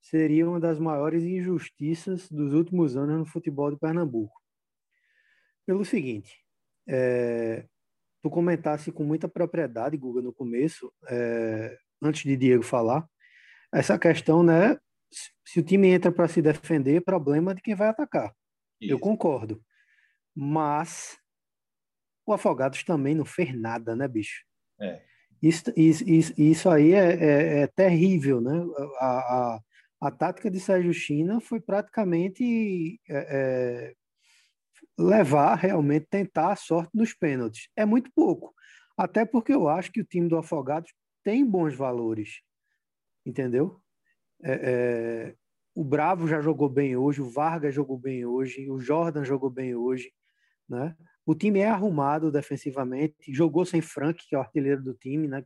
seria 0.00 0.48
uma 0.48 0.60
das 0.60 0.78
maiores 0.78 1.24
injustiças 1.24 2.30
dos 2.30 2.52
últimos 2.52 2.96
anos 2.96 3.18
no 3.18 3.26
futebol 3.26 3.70
de 3.70 3.78
Pernambuco. 3.78 4.40
Pelo 5.66 5.84
seguinte, 5.84 6.44
é, 6.88 7.66
tu 8.22 8.30
comentasse 8.30 8.90
com 8.90 9.04
muita 9.04 9.28
propriedade, 9.28 9.96
Guga, 9.96 10.22
no 10.22 10.32
começo, 10.32 10.92
é, 11.08 11.78
antes 12.02 12.22
de 12.22 12.36
Diego 12.36 12.62
falar, 12.62 13.08
essa 13.72 13.98
questão, 13.98 14.42
né? 14.42 14.76
Se 15.46 15.60
o 15.60 15.62
time 15.62 15.88
entra 15.88 16.12
para 16.12 16.28
se 16.28 16.42
defender, 16.42 17.02
problema 17.02 17.54
de 17.54 17.62
quem 17.62 17.74
vai 17.74 17.88
atacar. 17.88 18.34
Isso. 18.80 18.92
Eu 18.92 18.98
concordo. 18.98 19.62
Mas 20.34 21.18
o 22.26 22.32
Afogados 22.32 22.84
também 22.84 23.14
não 23.14 23.24
fez 23.24 23.58
nada, 23.58 23.96
né, 23.96 24.06
bicho? 24.06 24.44
É. 24.80 25.02
Isso, 25.42 25.72
isso, 25.76 26.34
isso, 26.36 26.68
aí 26.68 26.92
é, 26.92 27.14
é, 27.14 27.60
é 27.60 27.66
terrível, 27.68 28.40
né? 28.40 28.52
A, 28.98 29.06
a, 29.08 29.60
a, 30.02 30.10
tática 30.10 30.50
de 30.50 30.58
Sérgio 30.58 30.92
China 30.92 31.40
foi 31.40 31.60
praticamente 31.60 33.00
é, 33.08 33.16
é, 33.16 33.94
levar, 34.98 35.54
realmente, 35.54 36.06
tentar 36.10 36.52
a 36.52 36.56
sorte 36.56 36.90
nos 36.92 37.14
pênaltis. 37.14 37.68
É 37.76 37.86
muito 37.86 38.10
pouco. 38.14 38.52
Até 38.96 39.24
porque 39.24 39.54
eu 39.54 39.68
acho 39.68 39.92
que 39.92 40.00
o 40.00 40.04
time 40.04 40.28
do 40.28 40.36
Afogados 40.36 40.92
tem 41.22 41.44
bons 41.44 41.74
valores, 41.74 42.40
entendeu? 43.24 43.80
É, 44.42 44.52
é, 44.52 45.34
o 45.74 45.84
Bravo 45.84 46.26
já 46.26 46.40
jogou 46.40 46.68
bem 46.68 46.96
hoje, 46.96 47.20
o 47.20 47.30
Vargas 47.30 47.74
jogou 47.74 47.98
bem 47.98 48.24
hoje, 48.24 48.70
o 48.70 48.80
Jordan 48.80 49.24
jogou 49.24 49.50
bem 49.50 49.74
hoje, 49.74 50.12
né? 50.68 50.96
O 51.24 51.34
time 51.34 51.60
é 51.60 51.68
arrumado 51.68 52.32
defensivamente, 52.32 53.14
jogou 53.32 53.64
sem 53.64 53.80
Frank, 53.80 54.26
que 54.26 54.34
é 54.34 54.38
o 54.38 54.40
artilheiro 54.40 54.82
do 54.82 54.94
time, 54.94 55.28
né? 55.28 55.44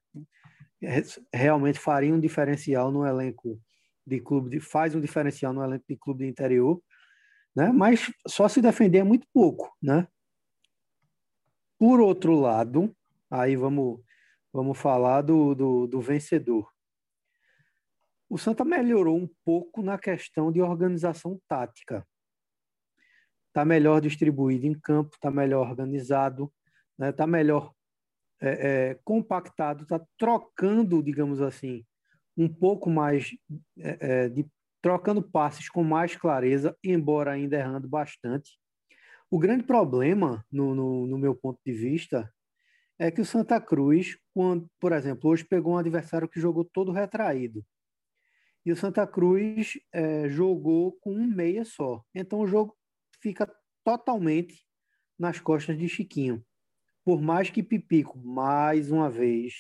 Realmente 1.33 1.79
faria 1.79 2.15
um 2.15 2.21
diferencial 2.21 2.91
no 2.91 3.07
elenco 3.07 3.61
de 4.07 4.21
clube, 4.21 4.51
de, 4.51 4.61
faz 4.61 4.95
um 4.95 5.01
diferencial 5.01 5.53
no 5.53 5.63
elenco 5.63 5.85
de 5.89 5.97
clube 5.97 6.25
de 6.25 6.31
interior, 6.31 6.83
né? 7.55 7.71
Mas 7.73 8.13
só 8.27 8.49
se 8.49 8.61
defender 8.61 8.99
é 8.99 9.05
muito 9.05 9.27
pouco, 9.33 9.71
né? 9.83 10.07
Por 11.79 12.01
outro 12.01 12.35
lado, 12.39 12.95
aí 13.31 13.57
vamos 13.57 14.01
vamos 14.53 14.79
falar 14.79 15.23
do, 15.23 15.55
do, 15.55 15.87
do 15.87 16.01
vencedor. 16.01 16.71
O 18.29 18.39
Santa 18.39 18.65
melhorou 18.65 19.17
um 19.17 19.29
pouco 19.45 19.83
na 19.83 19.99
questão 19.99 20.51
de 20.51 20.61
organização 20.61 21.41
tática 21.49 22.07
está 23.53 23.67
melhor 23.67 24.01
distribuído 24.01 24.67
em 24.67 24.73
campo, 24.73 25.15
está 25.15 25.31
melhor 25.31 25.69
organizado, 25.69 26.51
está 26.93 27.07
né? 27.07 27.13
Tá 27.13 27.27
melhor 27.27 27.73
é, 28.41 28.51
é, 28.51 28.99
compactado, 29.05 29.83
está 29.83 30.01
trocando, 30.19 31.03
digamos 31.03 31.41
assim, 31.41 31.85
um 32.37 32.49
pouco 32.49 32.91
mais, 32.91 33.31
é, 33.79 33.99
é, 34.01 34.29
de, 34.29 34.47
trocando 34.81 35.23
passes 35.23 35.69
com 35.69 35.85
mais 35.85 36.17
clareza, 36.17 36.77
embora 36.83 37.33
ainda 37.33 37.57
errando 37.57 37.87
bastante. 37.87 38.59
O 39.31 39.39
grande 39.39 39.65
problema, 39.65 40.45
no, 40.51 40.75
no, 40.75 41.07
no 41.07 41.19
meu 41.19 41.35
ponto 41.35 41.61
de 41.65 41.73
vista, 41.73 42.33
é 43.03 43.11
que 43.11 43.21
o 43.21 43.25
Santa 43.25 43.61
Cruz, 43.61 44.17
quando, 44.33 44.71
por 44.79 44.93
exemplo, 44.93 45.29
hoje 45.29 45.45
pegou 45.45 45.73
um 45.73 45.77
adversário 45.77 46.29
que 46.29 46.39
jogou 46.39 46.65
todo 46.65 46.93
retraído. 46.93 47.67
E 48.65 48.71
o 48.71 48.77
Santa 48.77 49.05
Cruz 49.09 49.73
é, 49.93 50.29
jogou 50.29 50.93
com 51.01 51.13
um 51.13 51.27
meia 51.27 51.65
só. 51.65 52.05
Então 52.15 52.39
o 52.39 52.47
jogo 52.47 52.77
fica 53.21 53.53
totalmente 53.83 54.65
nas 55.19 55.41
costas 55.41 55.77
de 55.77 55.89
Chiquinho. 55.89 56.45
Por 57.05 57.21
mais 57.21 57.51
que 57.51 57.61
Pipico, 57.61 58.17
mais 58.21 58.93
uma 58.93 59.11
vez, 59.11 59.53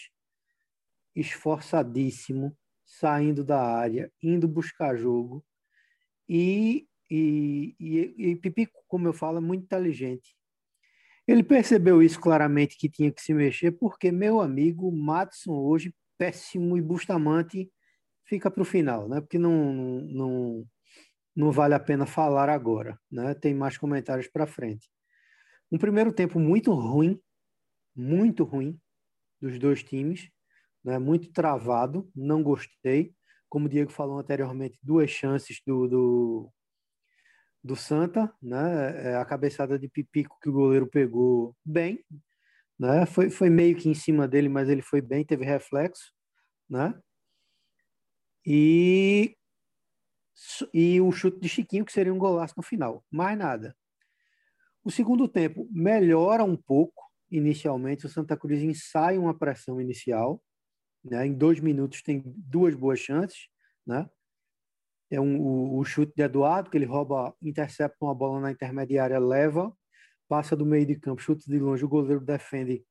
esforçadíssimo, 1.13 2.57
saindo 2.87 3.43
da 3.43 3.61
área, 3.61 4.13
indo 4.23 4.47
buscar 4.47 4.97
jogo. 4.97 5.45
E, 6.29 6.87
e, 7.11 7.75
e, 7.81 8.31
e 8.31 8.37
Pipico, 8.37 8.85
como 8.87 9.09
eu 9.09 9.13
falo, 9.13 9.39
é 9.39 9.41
muito 9.41 9.65
inteligente. 9.65 10.33
Ele 11.27 11.43
percebeu 11.43 12.03
isso 12.03 12.21
claramente 12.21 12.77
que 12.77 12.89
tinha 12.89 13.13
que 13.13 13.23
se 13.23 13.33
mexer, 13.33 13.73
porque 13.73 14.11
meu 14.11 14.41
amigo 14.41 14.91
Matson 14.91 15.53
hoje, 15.53 15.95
péssimo 16.19 16.77
e 16.77 16.83
Bustamante, 16.83 17.71
fica 18.25 18.51
para 18.51 18.63
o 18.63 18.67
final, 18.67 19.09
né? 19.09 19.21
Porque 19.21 19.39
não, 19.39 19.73
não, 19.75 20.67
não 21.35 21.53
vale 21.53 21.75
a 21.75 21.81
pena 21.81 22.07
falar 22.07 22.49
agora, 22.49 22.99
né? 23.11 23.35
Tem 23.35 23.55
mais 23.55 23.79
comentários 23.79 24.29
para 24.29 24.47
frente. 24.47 24.89
Um 25.71 25.79
primeiro 25.79 26.13
tempo 26.13 26.39
muito 26.39 26.73
ruim, 26.73 27.21
muito 27.95 28.45
ruim 28.45 28.79
dos 29.41 29.59
dois 29.59 29.83
times, 29.83 30.29
né? 30.85 30.99
Muito 30.99 31.33
travado, 31.33 32.11
não 32.15 32.43
gostei. 32.43 33.15
Como 33.49 33.67
o 33.67 33.69
Diego 33.69 33.93
falou 33.93 34.19
anteriormente, 34.19 34.79
duas 34.83 35.11
chances 35.11 35.61
do, 35.67 35.87
do, 35.87 36.53
do 37.63 37.77
Santa, 37.77 38.33
né? 38.43 39.11
É, 39.11 39.17
a 39.17 39.25
cabeçada 39.25 39.79
de 39.79 39.89
Pipico 39.89 40.39
que 40.41 40.49
o 40.49 40.53
goleiro 40.53 40.87
pegou 40.87 41.57
bem, 41.65 42.05
né? 42.79 43.07
Foi, 43.07 43.31
foi 43.31 43.49
meio 43.49 43.77
que 43.77 43.89
em 43.89 43.95
cima 43.95 44.27
dele, 44.27 44.49
mas 44.49 44.69
ele 44.69 44.83
foi 44.83 45.01
bem, 45.01 45.25
teve 45.25 45.45
reflexo, 45.45 46.13
né? 46.69 46.95
E 48.45 49.37
e 50.73 51.01
o 51.01 51.13
chute 51.13 51.39
de 51.41 51.49
Chiquinho, 51.49 51.85
que 51.85 51.93
seria 51.93 52.13
um 52.13 52.19
golaço 52.19 52.55
no 52.57 52.63
final. 52.63 53.05
Mais 53.11 53.39
nada. 53.39 53.77
O 54.85 54.91
segundo 54.91 55.29
tempo 55.29 55.69
melhora 55.71 56.43
um 56.43 56.57
pouco, 56.57 57.05
inicialmente. 57.31 58.07
O 58.07 58.09
Santa 58.09 58.37
Cruz 58.37 58.63
ensaia 58.63 59.21
uma 59.21 59.39
pressão 59.39 59.81
inicial. 59.81 60.43
Né? 61.05 61.27
Em 61.27 61.35
dois 61.35 61.61
minutos 61.61 62.03
tem 62.03 62.23
duas 62.25 62.75
boas 62.75 62.99
chances. 62.99 63.49
Né? 63.87 64.09
É 65.13 65.21
um, 65.21 65.39
o, 65.39 65.79
o 65.79 65.85
chute 65.85 66.15
de 66.17 66.23
Eduardo, 66.23 66.71
que 66.71 66.79
ele 66.79 66.87
rouba, 66.87 67.35
intercepta 67.43 67.99
uma 68.01 68.15
bola 68.15 68.41
na 68.41 68.51
intermediária, 68.51 69.19
leva, 69.19 69.71
passa 70.27 70.57
do 70.57 70.65
meio 70.65 70.87
de 70.87 70.97
campo, 70.97 71.21
chute 71.21 71.47
de 71.51 71.59
longe, 71.59 71.85
o 71.85 71.89
goleiro 71.89 72.25
defende 72.25 72.83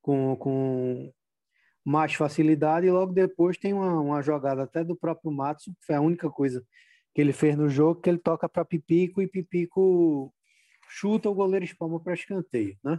com, 0.00 0.34
com 0.36 1.12
mais 1.84 2.14
facilidade 2.14 2.86
e 2.86 2.90
logo 2.90 3.12
depois 3.12 3.58
tem 3.58 3.74
uma, 3.74 4.00
uma 4.00 4.22
jogada 4.22 4.62
até 4.62 4.82
do 4.82 4.96
próprio 4.96 5.30
Matos, 5.30 5.66
que 5.66 5.86
foi 5.86 5.94
a 5.94 6.00
única 6.00 6.30
coisa 6.30 6.64
que 7.14 7.20
ele 7.20 7.34
fez 7.34 7.54
no 7.56 7.68
jogo, 7.68 8.00
que 8.00 8.08
ele 8.08 8.18
toca 8.18 8.48
para 8.48 8.64
Pipico 8.64 9.20
e 9.20 9.28
Pipico 9.28 10.32
chuta 10.88 11.28
o 11.28 11.34
goleiro 11.34 11.64
espalma 11.64 12.00
para 12.00 12.14
escanteio, 12.14 12.78
né? 12.82 12.98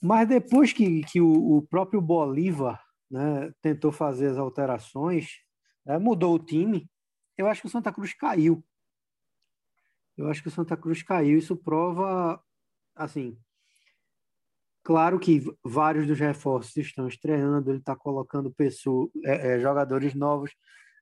Mas 0.00 0.28
depois 0.28 0.72
que, 0.72 1.02
que 1.02 1.20
o, 1.20 1.56
o 1.56 1.62
próprio 1.62 2.00
Bolívar 2.00 2.80
né, 3.10 3.52
tentou 3.60 3.90
fazer 3.90 4.28
as 4.28 4.38
alterações, 4.38 5.40
é, 5.86 5.98
mudou 5.98 6.34
o 6.34 6.38
time, 6.38 6.88
eu 7.36 7.46
acho 7.46 7.60
que 7.62 7.66
o 7.66 7.70
Santa 7.70 7.92
Cruz 7.92 8.14
caiu. 8.14 8.64
Eu 10.16 10.28
acho 10.28 10.42
que 10.42 10.48
o 10.48 10.50
Santa 10.50 10.76
Cruz 10.76 11.02
caiu. 11.02 11.38
Isso 11.38 11.56
prova, 11.56 12.42
assim, 12.94 13.38
claro 14.82 15.18
que 15.18 15.42
vários 15.64 16.06
dos 16.06 16.18
reforços 16.18 16.76
estão 16.76 17.06
estreando, 17.06 17.70
ele 17.70 17.78
está 17.78 17.94
colocando 17.94 18.50
pessoas, 18.50 19.10
é, 19.24 19.54
é, 19.54 19.60
jogadores 19.60 20.14
novos, 20.14 20.52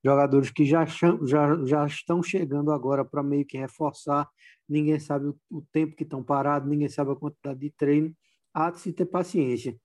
jogadores 0.05 0.51
que 0.51 0.65
já, 0.65 0.85
já, 0.85 1.65
já 1.65 1.87
estão 1.87 2.23
chegando 2.23 2.73
agora 2.73 3.05
para 3.05 3.23
meio 3.23 3.47
que 3.47 3.57
reforçar, 3.57 4.29
ninguém 4.69 4.99
sabe 4.99 5.27
o, 5.27 5.39
o 5.51 5.63
tempo 5.73 5.95
que 5.95 6.03
estão 6.03 6.23
parados, 6.23 6.69
ninguém 6.69 6.89
sabe 6.89 7.13
a 7.13 7.17
quantidade 7.17 7.61
de 7.61 7.71
treino, 7.71 8.15
há 8.53 8.71
de 8.71 8.81
se 8.81 8.93
ter 8.93 9.07
paciência. 9.07 9.77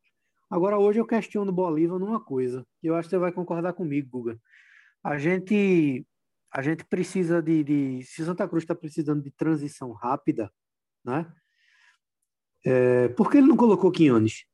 Agora, 0.50 0.80
hoje 0.80 1.00
eu 1.00 1.06
questiono 1.06 1.52
o 1.52 1.54
Bolívar 1.54 2.00
numa 2.00 2.20
coisa, 2.20 2.66
e 2.82 2.88
eu 2.88 2.96
acho 2.96 3.08
que 3.08 3.12
você 3.12 3.20
vai 3.20 3.32
concordar 3.32 3.74
comigo, 3.74 4.10
Guga. 4.10 4.40
A 5.04 5.18
gente, 5.18 6.06
a 6.52 6.62
gente 6.62 6.84
precisa 6.86 7.42
de, 7.42 7.64
de 7.64 8.04
se 8.04 8.26
Santa 8.26 8.48
Cruz 8.48 8.64
está 8.64 8.74
precisando 8.74 9.22
de 9.22 9.32
transição 9.32 9.92
rápida, 9.92 10.52
né? 11.04 11.32
É, 12.66 13.08
por 13.10 13.32
que 13.32 13.38
ele 13.38 13.48
não 13.48 13.56
colocou 13.56 13.92
Quinones? 13.92 14.46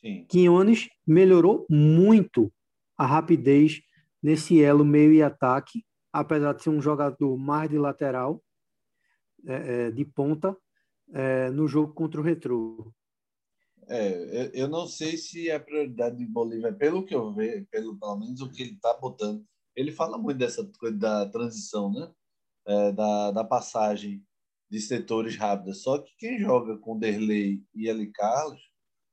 Sim. 0.00 0.24
Quinones 0.28 0.88
melhorou 1.06 1.66
muito 1.68 2.52
a 2.96 3.06
rapidez 3.06 3.82
nesse 4.22 4.62
elo 4.62 4.84
meio 4.84 5.12
e 5.12 5.22
ataque, 5.22 5.84
apesar 6.12 6.54
de 6.54 6.62
ser 6.62 6.70
um 6.70 6.80
jogador 6.80 7.36
mais 7.36 7.68
de 7.68 7.78
lateral, 7.78 8.42
é, 9.46 9.86
é, 9.86 9.90
de 9.90 10.04
ponta, 10.04 10.56
é, 11.12 11.50
no 11.50 11.66
jogo 11.66 11.92
contra 11.92 12.20
o 12.20 12.24
Retro. 12.24 12.94
É, 13.88 14.50
eu 14.54 14.68
não 14.68 14.86
sei 14.86 15.16
se 15.16 15.50
a 15.50 15.58
prioridade 15.58 16.16
de 16.16 16.26
Bolívia, 16.26 16.72
pelo 16.72 17.04
que 17.04 17.14
eu 17.14 17.32
vejo, 17.32 17.66
pelo, 17.70 17.98
pelo 17.98 18.16
menos 18.18 18.40
o 18.40 18.50
que 18.50 18.62
ele 18.62 18.72
está 18.72 18.94
botando, 18.94 19.44
ele 19.74 19.90
fala 19.90 20.18
muito 20.18 20.38
dessa 20.38 20.64
coisa 20.78 20.96
da 20.96 21.28
transição, 21.28 21.92
né? 21.92 22.12
É, 22.66 22.92
da, 22.92 23.30
da 23.32 23.44
passagem 23.44 24.24
de 24.70 24.80
setores 24.80 25.36
rápidas. 25.36 25.82
Só 25.82 25.98
que 25.98 26.12
quem 26.16 26.38
joga 26.38 26.78
com 26.78 26.98
Derlei 26.98 27.62
e 27.74 27.88
Eli 27.88 28.10
Carlos 28.12 28.60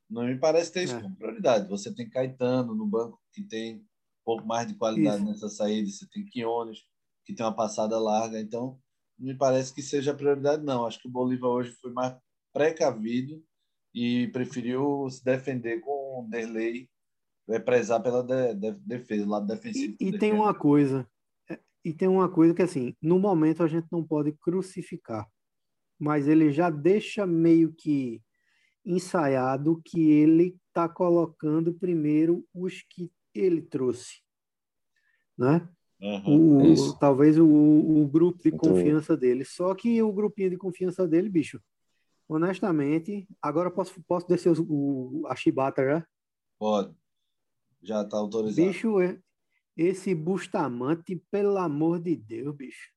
não 0.08 0.24
me 0.24 0.38
parece 0.38 0.72
ter 0.72 0.84
isso 0.84 0.96
é. 0.96 1.02
como 1.02 1.16
prioridade. 1.16 1.68
Você 1.68 1.94
tem 1.94 2.08
Caetano 2.08 2.74
no 2.74 2.86
banco 2.86 3.20
que 3.32 3.42
tem 3.42 3.76
um 3.76 3.84
pouco 4.24 4.46
mais 4.46 4.66
de 4.66 4.74
qualidade 4.74 5.22
isso. 5.22 5.26
nessa 5.26 5.48
saída, 5.48 5.90
você 5.90 6.06
tem 6.08 6.24
Quiones 6.26 6.84
que 7.24 7.34
tem 7.34 7.44
uma 7.44 7.54
passada 7.54 7.98
larga, 7.98 8.40
então 8.40 8.80
não 9.18 9.28
me 9.28 9.36
parece 9.36 9.74
que 9.74 9.82
seja 9.82 10.14
prioridade 10.14 10.64
não. 10.64 10.86
Acho 10.86 10.98
que 10.98 11.08
o 11.08 11.10
Bolívar 11.10 11.50
hoje 11.50 11.72
foi 11.72 11.92
mais 11.92 12.16
precavido 12.52 13.44
e 13.94 14.28
preferiu 14.28 15.08
se 15.10 15.24
defender 15.24 15.80
com 15.80 16.20
o 16.20 16.28
Derlei 16.28 16.88
é 17.48 17.58
prezar 17.58 18.02
pela 18.02 18.22
de, 18.22 18.54
de, 18.54 18.72
defesa, 18.86 19.26
lado 19.26 19.46
defensivo. 19.46 19.96
E, 20.00 20.08
e 20.08 20.18
tem 20.18 20.32
uma 20.32 20.54
coisa, 20.54 21.06
é, 21.48 21.58
e 21.84 21.92
tem 21.92 22.08
uma 22.08 22.28
coisa 22.28 22.54
que 22.54 22.62
assim, 22.62 22.94
no 23.02 23.18
momento 23.18 23.62
a 23.62 23.66
gente 23.66 23.88
não 23.90 24.06
pode 24.06 24.32
crucificar, 24.40 25.26
mas 25.98 26.28
ele 26.28 26.52
já 26.52 26.70
deixa 26.70 27.26
meio 27.26 27.72
que 27.72 28.22
ensaiado 28.84 29.82
que 29.84 30.10
ele 30.10 30.56
está 30.68 30.88
colocando 30.88 31.74
primeiro 31.74 32.46
os 32.54 32.82
que 32.88 33.10
ele 33.34 33.62
trouxe, 33.62 34.20
né? 35.36 35.68
Uhum, 36.00 36.72
o, 36.72 36.98
talvez 36.98 37.38
o, 37.38 37.46
o 37.46 38.08
grupo 38.08 38.42
de 38.42 38.50
confiança 38.52 39.14
dele. 39.14 39.44
Só 39.44 39.74
que 39.74 40.00
o 40.02 40.10
grupinho 40.10 40.48
de 40.48 40.56
confiança 40.56 41.06
dele, 41.06 41.28
bicho, 41.28 41.60
honestamente, 42.30 43.26
agora 43.42 43.70
posso, 43.70 44.00
posso 44.06 44.26
descer 44.28 44.50
o, 44.50 44.62
o, 44.68 45.26
a 45.26 45.34
chibata 45.34 45.84
já? 45.84 46.06
Pode. 46.58 46.94
Já 47.82 48.02
está 48.02 48.16
autorizado. 48.16 48.68
Bicho, 48.68 49.00
é, 49.00 49.18
esse 49.76 50.14
Bustamante, 50.14 51.16
pelo 51.30 51.58
amor 51.58 52.00
de 52.00 52.14
Deus, 52.14 52.54
bicho. 52.54 52.90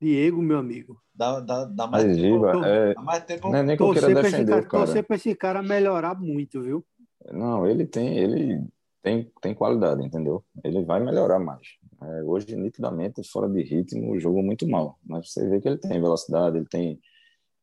Diego, 0.00 0.40
meu 0.40 0.58
amigo. 0.58 1.00
Dá, 1.12 1.40
dá, 1.40 1.64
dá 1.64 1.86
mais, 1.88 2.04
Mas, 2.04 2.16
tempo, 2.16 2.28
Giba, 2.28 2.66
é... 2.66 2.94
dá 2.94 3.02
mais 3.02 3.24
tempo. 3.24 3.48
Não 3.48 3.58
é 3.58 3.62
nem 3.64 3.76
que 3.76 3.82
eu 3.82 3.92
queira 3.92 4.14
defender 4.14 4.46
cara, 4.46 4.62
o 4.62 4.68
cara. 4.68 4.84
Torcer 4.84 5.04
para 5.04 5.16
esse 5.16 5.34
cara 5.34 5.62
melhorar 5.62 6.14
muito, 6.14 6.62
viu? 6.62 6.86
Não, 7.32 7.66
ele 7.66 7.84
tem, 7.84 8.16
ele 8.16 8.64
tem, 9.02 9.32
tem 9.40 9.54
qualidade, 9.54 10.04
entendeu? 10.04 10.44
Ele 10.62 10.84
vai 10.84 11.00
melhorar 11.02 11.40
mais. 11.40 11.66
É, 12.00 12.22
hoje, 12.22 12.54
nitidamente, 12.54 13.28
fora 13.28 13.48
de 13.48 13.60
ritmo, 13.60 14.20
jogou 14.20 14.42
muito 14.42 14.68
mal. 14.68 15.00
Mas 15.04 15.32
você 15.32 15.48
vê 15.48 15.60
que 15.60 15.66
ele 15.66 15.78
tem 15.78 16.00
velocidade, 16.00 16.58
ele 16.58 16.66
tem, 16.66 17.00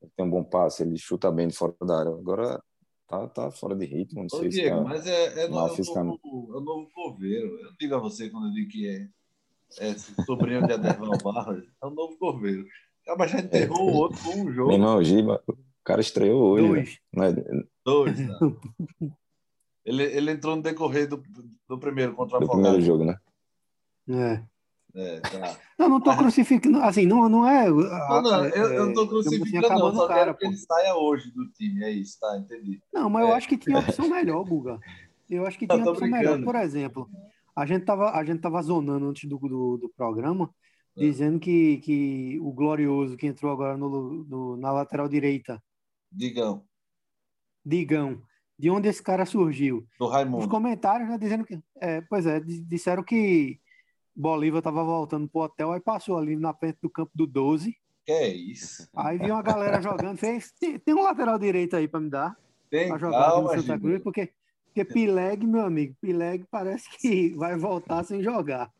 ele 0.06 0.12
tem 0.16 0.26
um 0.26 0.30
bom 0.30 0.44
passe, 0.44 0.84
ele 0.84 0.98
chuta 0.98 1.32
bem 1.32 1.48
de 1.48 1.56
fora 1.56 1.76
da 1.82 2.00
área. 2.00 2.12
Agora, 2.12 2.64
tá, 3.08 3.28
tá 3.28 3.52
fora 3.52 3.76
de 3.76 3.86
ritmo. 3.86 4.22
Não 4.22 4.28
Ô, 4.28 4.40
sei 4.42 4.50
Diego, 4.50 4.78
se 4.78 4.84
tá 4.84 4.90
mas 4.90 5.08
é, 5.08 5.44
é, 5.44 5.48
no, 5.48 5.58
é, 5.58 5.64
o 5.64 6.04
novo, 6.04 6.54
é 6.54 6.58
o 6.58 6.62
novo 6.62 6.90
Corveiro. 6.94 7.60
Eu 7.60 7.72
digo 7.80 7.96
a 7.96 8.00
você 8.00 8.30
quando 8.30 8.48
eu 8.48 8.54
digo 8.54 8.70
que 8.70 8.88
é, 8.88 9.08
é 9.80 9.94
sobrinho 10.26 10.66
de 10.66 10.74
Aderval 10.74 11.18
Barros, 11.24 11.64
é 11.82 11.86
o 11.86 11.90
novo 11.90 12.18
Corveiro. 12.18 12.66
Acaba 13.02 13.28
já 13.28 13.40
enterrou 13.40 13.90
o 13.90 13.94
outro 13.94 14.24
com 14.24 14.42
um 14.42 14.52
jogo. 14.52 14.70
Meu 14.70 14.78
irmão, 14.78 15.04
Giba, 15.04 15.44
o 15.48 15.56
cara 15.84 16.02
estreou 16.02 16.42
hoje. 16.42 16.68
Dois. 16.68 17.00
Né? 17.14 17.64
Dois, 17.84 18.18
tá? 18.18 18.40
ele, 19.86 20.04
ele 20.04 20.32
entrou 20.32 20.56
no 20.56 20.62
decorrer 20.64 21.08
do, 21.08 21.24
do 21.68 21.80
primeiro 21.80 22.16
contra 22.16 22.38
o 22.38 22.40
Do 22.40 22.46
Afogado. 22.46 22.62
primeiro 22.64 22.86
jogo, 22.86 23.06
né? 23.06 23.18
É. 24.10 24.55
É, 24.96 25.20
tá. 25.20 25.58
Não, 25.78 25.90
não 25.90 25.98
Ah. 25.98 26.16
crucificando, 26.18 26.78
assim, 26.82 27.06
não, 27.06 27.28
não 27.28 27.46
é... 27.48 27.70
Não, 27.70 28.22
não, 28.22 28.46
eu, 28.46 28.68
eu 28.72 28.86
não 28.86 28.92
assim, 29.02 29.08
crucificando, 29.10 29.68
não. 29.80 29.94
Só 29.94 30.08
cara, 30.08 30.20
quero 30.34 30.38
que 30.38 30.46
ele 30.46 30.56
saia 30.58 30.96
hoje 30.96 31.30
do 31.32 31.46
time. 31.52 31.84
É 31.84 31.92
isso, 31.92 32.18
tá? 32.20 32.38
Entendi. 32.38 32.82
Não, 32.94 33.10
mas 33.10 33.24
eu 33.28 33.34
É. 33.34 33.38
acho 33.38 33.48
que 33.50 33.58
tinha 33.58 33.78
opção 33.78 34.10
melhor, 34.10 34.44
Guga. 34.46 34.80
Eu 35.30 35.46
acho 35.46 35.60
que 35.60 35.68
tinha 35.68 35.80
opção 35.80 36.08
brincando. 36.08 36.18
melhor. 36.38 36.44
Por 36.46 36.56
exemplo, 36.56 37.10
a 37.54 37.66
gente 37.66 37.84
tava, 37.84 38.12
a 38.12 38.24
gente 38.24 38.40
tava 38.40 38.62
zonando 38.62 39.10
antes 39.10 39.28
do, 39.30 39.38
do, 39.38 39.78
do 39.78 39.90
programa, 39.98 40.50
É. 40.98 41.02
dizendo 41.02 41.40
que, 41.42 41.78
que 41.80 42.40
o 42.42 42.54
Glorioso, 42.54 43.18
que 43.18 43.28
entrou 43.28 43.52
agora 43.52 43.75
no, 43.78 44.24
no- 44.24 44.56
na 44.58 44.72
lateral 44.72 45.10
direita, 45.10 45.62
Digão, 46.10 46.64
Digão, 47.66 48.22
de 48.58 48.70
onde 48.70 48.88
esse 48.88 49.04
cara 49.04 49.25
surgiu? 49.25 49.86
do 50.00 50.06
Os 50.06 50.12
Raimundo. 50.12 50.48
comentários, 50.48 51.10
né, 51.10 51.18
dizendo 51.18 51.44
que. 51.44 51.60
É, 51.82 52.00
pois 52.02 52.25
é, 52.25 52.40
di- 52.40 52.62
disseram 52.62 53.04
que 53.04 53.60
Bolívar 54.16 54.62
tava 54.62 54.84
voltando 54.84 55.28
pro 55.28 55.42
hotel, 55.42 55.72
aí 55.72 55.80
passou 55.82 56.18
ali 56.18 56.36
na 56.36 56.54
frente 56.54 56.78
do 56.82 56.90
campo 56.90 57.12
do 57.14 57.28
12. 57.28 57.76
Que 58.06 58.12
é 58.12 58.28
isso? 58.28 58.88
Aí 58.96 59.18
viu 59.18 59.34
uma 59.34 59.42
galera 59.42 59.82
jogando, 59.82 60.18
fez. 60.18 60.52
Tem, 60.60 60.80
tem 60.80 60.94
um 60.94 61.02
lateral 61.04 61.38
direito 61.38 61.76
aí 61.76 61.88
para 61.88 62.00
me 62.00 62.10
dar, 62.10 62.38
Tem 62.70 62.88
para 62.88 62.98
jogar 62.98 63.30
aqui 63.30 63.42
no 63.42 63.48
calma, 63.48 63.62
Santa. 63.62 63.80
Cruz, 63.80 64.01
porque, 64.04 64.32
porque 64.68 64.86
Pileg, 64.86 65.46
meu 65.46 65.66
amigo, 65.66 65.96
Pileg 66.00 66.46
parece 66.50 66.88
que 66.98 67.34
vai 67.36 67.58
voltar 67.58 68.04
sem 68.04 68.22
jogar. 68.24 68.72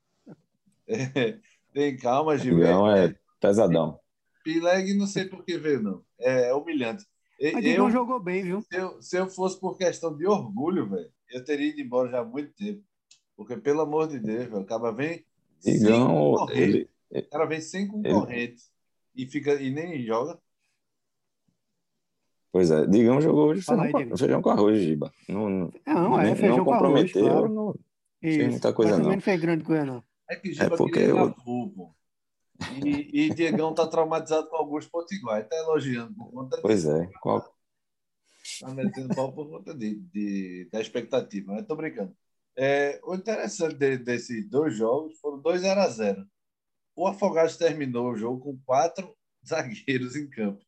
Tem 1.74 1.98
calma, 1.98 2.38
Gil. 2.38 2.56
Digão 2.56 2.90
é 2.90 3.16
pesadão. 3.40 4.00
Pileg 4.44 4.94
não 4.94 5.08
sei 5.08 5.26
por 5.26 5.44
que 5.44 5.58
veio, 5.58 5.82
não. 5.82 6.04
É 6.20 6.54
humilhante. 6.54 7.04
E- 7.40 7.52
Mas 7.52 7.64
Digão 7.64 7.88
Eu, 7.88 7.92
jogou 7.92 8.20
bem, 8.20 8.44
viu? 8.44 8.62
se, 8.62 8.76
eu, 8.78 9.02
se 9.02 9.18
eu 9.18 9.28
fosse 9.28 9.60
por 9.60 9.76
questão 9.78 10.16
de 10.16 10.26
orgulho, 10.26 10.88
velho, 10.90 11.12
eu 11.30 11.44
teria 11.44 11.68
ido 11.70 11.82
embora 11.82 12.10
já 12.12 12.20
há 12.20 12.24
muito 12.24 12.54
tempo. 12.54 12.82
Porque, 13.36 13.58
pelo 13.58 13.82
amor 13.82 14.08
de 14.08 14.20
Deus, 14.20 14.46
velho, 14.46 14.62
o 14.62 14.66
cara 14.66 14.92
vem 14.92 15.26
sem 15.60 15.74
Digão, 15.80 16.08
concorrente. 16.34 16.62
ele, 16.62 16.90
O 17.12 17.30
cara 17.30 17.46
vem 17.46 17.62
sem 17.62 17.88
concorrente 17.88 18.64
e, 19.16 19.26
fica, 19.28 19.54
e 19.62 19.70
nem 19.72 20.02
joga. 20.06 20.40
pois 22.52 22.72
é, 22.72 22.86
Digão 22.88 23.20
jogou 23.22 23.50
hoje 23.50 23.62
Fala 23.62 23.84
feijão, 23.84 24.00
aí, 24.00 24.10
com, 24.10 24.18
feijão 24.18 24.42
com 24.42 24.50
arroz, 24.50 24.80
Giba. 24.80 25.12
Não, 25.28 25.50
não, 25.50 25.72
Não, 25.86 26.20
é, 26.22 26.36
feijão 26.36 26.58
não 26.58 26.66
com 26.66 26.74
arroz, 26.74 27.12
comprometeu, 27.12 27.28
claro. 27.28 27.50
não, 27.54 27.76
Isso. 28.22 28.50
muita 28.50 28.74
coisa, 28.74 28.92
também 28.94 29.08
não. 29.08 29.14
não 29.16 29.22
fez 29.22 29.42
grande 29.42 29.64
coisa, 29.64 29.86
não. 29.86 30.04
É 30.30 30.36
que 30.38 30.54
Giba 30.54 30.78
porque 30.78 30.94
queria 30.94 31.10
eu- 31.10 31.34
pô. 31.34 31.94
E, 32.86 33.26
e 33.26 33.34
Diegão 33.34 33.74
tá 33.76 33.86
traumatizado 33.86 34.48
com 34.48 34.56
Augusto 34.56 34.90
Potiguar. 34.90 35.40
Ele 35.40 35.48
tá 35.50 35.58
elogiando 35.58 36.14
por 36.16 36.32
conta 36.32 36.58
Pois 36.62 36.84
disso. 36.84 36.92
é, 36.96 37.10
qual, 37.22 37.42
Tá 38.62 38.74
metendo 38.74 39.14
pau 39.14 39.34
por 39.34 39.50
conta 39.50 39.74
de, 39.76 39.96
de- 39.96 40.70
da 40.72 40.80
expectativa, 40.80 41.52
mas 41.52 41.66
tô 41.68 41.76
brincando. 41.76 42.16
É, 42.58 43.00
o 43.04 43.16
interessante 43.16 43.76
de- 43.76 43.98
desses 43.98 44.50
dois 44.50 44.76
jogos 44.76 45.20
foram 45.20 45.40
2 45.42 45.62
0 45.62 45.82
a 45.82 45.88
0 45.90 46.26
O 46.96 47.08
Afogados 47.08 47.58
terminou 47.58 48.12
o 48.12 48.16
jogo 48.18 48.40
com 48.42 48.58
quatro 48.66 49.16
zagueiros 49.48 50.16
em 50.16 50.30
campo. 50.30 50.64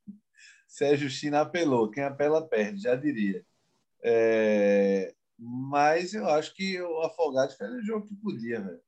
Sérgio 0.68 1.10
China 1.10 1.42
apelou. 1.42 1.90
Quem 1.90 2.04
apela 2.04 2.48
perde, 2.48 2.82
já 2.82 2.96
diria. 2.96 3.46
É, 4.04 5.14
mas 5.38 6.14
eu 6.14 6.28
acho 6.30 6.54
que 6.56 6.82
o 6.82 7.02
Afogados 7.04 7.56
fez 7.56 7.72
o 7.72 7.82
jogo 7.84 8.08
que 8.08 8.16
podia, 8.16 8.62
velho. 8.62 8.82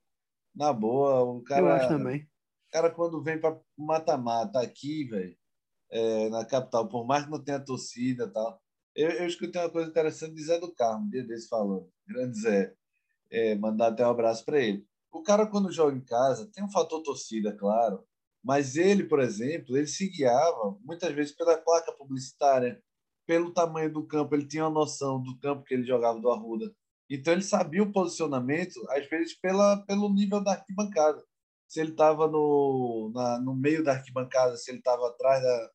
Na 0.55 0.73
boa, 0.73 1.21
o 1.23 1.41
cara. 1.43 1.61
Eu 1.61 1.69
acho 1.69 1.87
também. 1.89 2.23
O 2.67 2.71
cara, 2.71 2.89
quando 2.91 3.21
vem 3.23 3.39
para 3.39 3.57
mata-mata 3.77 4.59
aqui, 4.61 5.05
velho, 5.05 5.35
é, 5.91 6.29
na 6.29 6.45
capital, 6.45 6.87
por 6.87 7.05
mais 7.05 7.25
que 7.25 7.31
não 7.31 7.43
tenha 7.43 7.59
torcida 7.59 8.25
e 8.25 8.29
tal, 8.31 8.61
eu, 8.95 9.09
eu 9.11 9.27
escutei 9.27 9.61
uma 9.61 9.69
coisa 9.69 9.89
interessante 9.89 10.35
de 10.35 10.43
Zé 10.43 10.59
do 10.59 10.73
Carmo, 10.73 11.05
um 11.05 11.09
dia 11.09 11.23
desse 11.23 11.47
falando. 11.47 11.89
Grande 12.07 12.39
Zé. 12.41 12.75
É, 13.31 13.55
mandar 13.55 13.89
até 13.89 14.05
um 14.05 14.09
abraço 14.09 14.43
para 14.45 14.59
ele. 14.59 14.85
O 15.11 15.21
cara, 15.23 15.45
quando 15.47 15.71
joga 15.71 15.95
em 15.95 16.03
casa, 16.03 16.49
tem 16.53 16.63
um 16.63 16.71
fator 16.71 17.01
torcida, 17.03 17.55
claro, 17.55 18.03
mas 18.43 18.75
ele, 18.75 19.03
por 19.03 19.19
exemplo, 19.19 19.77
ele 19.77 19.87
se 19.87 20.09
guiava 20.09 20.77
muitas 20.81 21.13
vezes 21.13 21.35
pela 21.35 21.57
placa 21.57 21.91
publicitária, 21.93 22.81
pelo 23.27 23.53
tamanho 23.53 23.91
do 23.91 24.05
campo, 24.07 24.33
ele 24.35 24.47
tinha 24.47 24.63
uma 24.65 24.71
noção 24.71 25.21
do 25.21 25.37
campo 25.39 25.63
que 25.63 25.73
ele 25.73 25.83
jogava 25.85 26.19
do 26.19 26.29
Arruda. 26.31 26.73
Então 27.09 27.33
ele 27.33 27.41
sabia 27.43 27.83
o 27.83 27.91
posicionamento, 27.91 28.73
às 28.89 29.07
vezes 29.07 29.39
pela, 29.39 29.77
pelo 29.85 30.13
nível 30.13 30.43
da 30.43 30.53
arquibancada. 30.53 31.23
Se 31.67 31.79
ele 31.81 31.91
estava 31.91 32.27
no, 32.27 33.11
na- 33.13 33.39
no 33.39 33.55
meio 33.55 33.83
da 33.83 33.93
arquibancada, 33.93 34.55
se 34.57 34.71
ele 34.71 34.79
estava 34.79 35.07
atrás 35.07 35.41
da, 35.43 35.69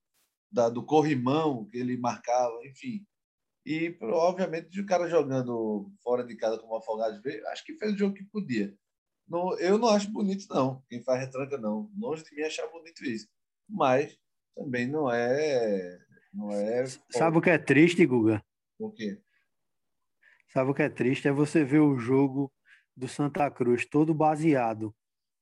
da- 0.53 0.69
do 0.71 0.85
corrimão 0.85 1.67
que 1.71 1.79
ele 1.79 1.97
marcava, 1.99 2.55
enfim. 2.67 3.05
E, 3.67 3.97
obviamente, 4.03 4.79
o 4.81 4.87
cara 4.87 5.09
jogando 5.09 5.91
fora 6.03 6.23
de 6.23 6.37
casa 6.37 6.59
como 6.59 6.77
Afogados 6.77 7.23
veio, 7.23 7.47
acho 7.49 7.65
que 7.65 7.77
fez 7.77 7.95
o 7.95 7.97
jogo 7.97 8.15
que 8.15 8.25
podia. 8.25 8.77
Não, 9.27 9.59
eu 9.59 9.79
não 9.79 9.89
acho 9.89 10.11
bonito, 10.11 10.47
não. 10.51 10.83
Quem 10.89 11.03
faz 11.03 11.21
retranca, 11.21 11.57
não. 11.57 11.91
Longe 11.97 12.23
de 12.25 12.35
mim 12.35 12.43
achar 12.43 12.67
bonito 12.69 13.05
isso. 13.05 13.27
Mas 13.69 14.19
também 14.55 14.87
não 14.87 15.11
é. 15.11 15.99
Não 16.33 16.51
é. 16.51 16.85
Sabe 17.11 17.39
o 17.39 17.41
que 17.41 17.49
é 17.49 17.57
triste, 17.57 18.05
Guga? 18.05 18.45
O 18.79 18.91
quê? 18.91 19.19
Sabe 20.53 20.71
o 20.71 20.75
que 20.75 20.83
é 20.83 20.89
triste? 20.91 21.27
É 21.27 21.33
você 21.33 21.65
ver 21.65 21.81
o 21.81 21.99
jogo 21.99 22.53
do 22.95 23.09
Santa 23.09 23.51
Cruz 23.51 23.87
todo 23.87 24.15
baseado 24.15 24.95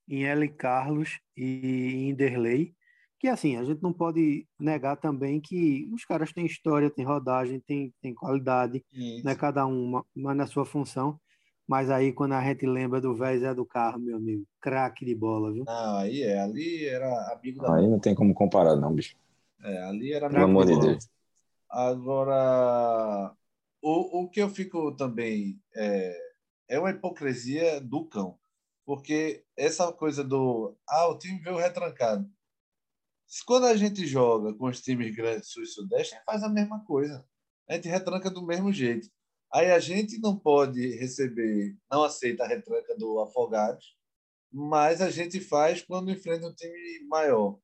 em 0.08 0.24
L. 0.24 0.48
Carlos 0.48 1.20
e 1.37 2.08
em 2.08 2.14
Derlei. 2.14 2.74
Que 3.22 3.28
assim, 3.28 3.56
a 3.56 3.62
gente 3.62 3.80
não 3.80 3.92
pode 3.92 4.48
negar 4.58 4.96
também 4.96 5.40
que 5.40 5.88
os 5.94 6.04
caras 6.04 6.32
têm 6.32 6.44
história, 6.44 6.90
têm 6.90 7.04
rodagem, 7.04 7.61
têm, 7.61 7.94
têm 8.02 8.12
qualidade, 8.12 8.85
Isso. 8.92 9.24
né? 9.24 9.37
cada 9.37 9.64
um 9.64 9.80
uma, 9.80 10.04
uma 10.12 10.35
na 10.35 10.44
sua 10.44 10.64
função. 10.64 11.20
Mas 11.64 11.88
aí, 11.88 12.12
quando 12.12 12.32
a 12.32 12.42
gente 12.42 12.66
lembra 12.66 13.00
do 13.00 13.14
velho 13.14 13.38
Zé 13.38 13.54
do 13.54 13.64
Carro, 13.64 14.00
meu 14.00 14.16
amigo, 14.16 14.44
craque 14.61 15.04
de 15.04 15.14
bola, 15.14 15.52
viu? 15.52 15.62
Não, 15.64 15.96
aí 15.98 16.20
é. 16.24 16.40
Ali 16.40 16.85
era 16.85 17.32
amigo 17.32 17.62
da. 17.62 17.76
aí 17.76 17.87
não 17.87 18.00
tem 18.00 18.12
como 18.12 18.35
comparar, 18.35 18.74
não, 18.74 18.92
bicho. 18.92 19.14
É, 19.62 19.85
ali 19.85 20.12
era 20.12 20.28
Pelo 20.28 20.42
amigo 20.42 20.61
amor 20.61 20.66
de. 20.66 20.85
Deus. 20.85 21.08
Agora, 21.70 23.32
o, 23.80 24.24
o 24.24 24.28
que 24.28 24.42
eu 24.42 24.48
fico 24.48 24.96
também 24.96 25.61
é, 25.76 26.18
é 26.70 26.78
uma 26.80 26.90
hipocrisia 26.90 27.80
do 27.80 28.04
cão, 28.04 28.37
porque 28.85 29.44
essa 29.56 29.92
coisa 29.92 30.24
do 30.24 30.76
ah, 30.88 31.06
o 31.06 31.16
time 31.16 31.38
veio 31.38 31.56
retrancado. 31.58 32.28
Quando 33.47 33.66
a 33.66 33.77
gente 33.77 34.07
joga 34.07 34.55
com 34.55 34.66
os 34.66 34.81
times 34.81 35.14
grandes 35.14 35.51
sul 35.51 35.62
e 35.62 35.66
sudeste, 35.66 36.14
a 36.14 36.18
gente 36.18 36.25
faz 36.25 36.42
a 36.42 36.49
mesma 36.49 36.85
coisa. 36.85 37.25
A 37.68 37.75
gente 37.75 37.88
retranca 37.88 38.31
do 38.31 38.45
mesmo 38.45 38.73
jeito. 38.73 39.09
Aí 39.53 39.71
a 39.71 39.79
gente 39.79 40.18
não 40.21 40.38
pode 40.38 40.97
receber, 40.97 41.77
não 41.90 42.05
aceita 42.05 42.45
a 42.45 42.49
retranca 42.49 42.97
do 42.97 43.21
Afogados, 43.21 43.97
mas 44.51 45.01
a 45.01 45.11
gente 45.11 45.40
faz 45.40 45.83
quando 45.83 46.11
enfrenta 46.11 46.47
um 46.47 46.55
time 46.55 47.07
maior. 47.07 47.59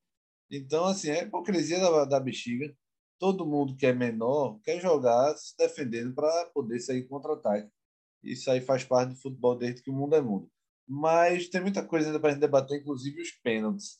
Então, 0.51 0.85
assim, 0.85 1.09
é 1.09 1.21
a 1.21 1.23
hipocrisia 1.23 1.79
da, 1.79 2.05
da 2.05 2.19
bexiga 2.19 2.73
todo 3.19 3.45
mundo 3.45 3.75
que 3.75 3.85
é 3.85 3.93
menor 3.93 4.59
quer 4.63 4.79
jogar 4.79 5.35
se 5.35 5.55
defendendo 5.57 6.15
para 6.15 6.45
poder 6.53 6.79
sair 6.79 7.03
contra-ataque. 7.07 7.69
Isso 8.23 8.49
aí 8.49 8.61
faz 8.61 8.83
parte 8.83 9.09
do 9.09 9.21
futebol 9.21 9.57
desde 9.57 9.83
que 9.83 9.91
o 9.91 9.93
mundo 9.93 10.15
é 10.15 10.21
mundo. 10.21 10.49
Mas 10.87 11.49
tem 11.49 11.61
muita 11.61 11.85
coisa 11.85 12.07
ainda 12.07 12.19
para 12.19 12.29
a 12.29 12.31
gente 12.31 12.41
debater, 12.41 12.79
inclusive 12.79 13.21
os 13.21 13.31
pênaltis. 13.43 13.99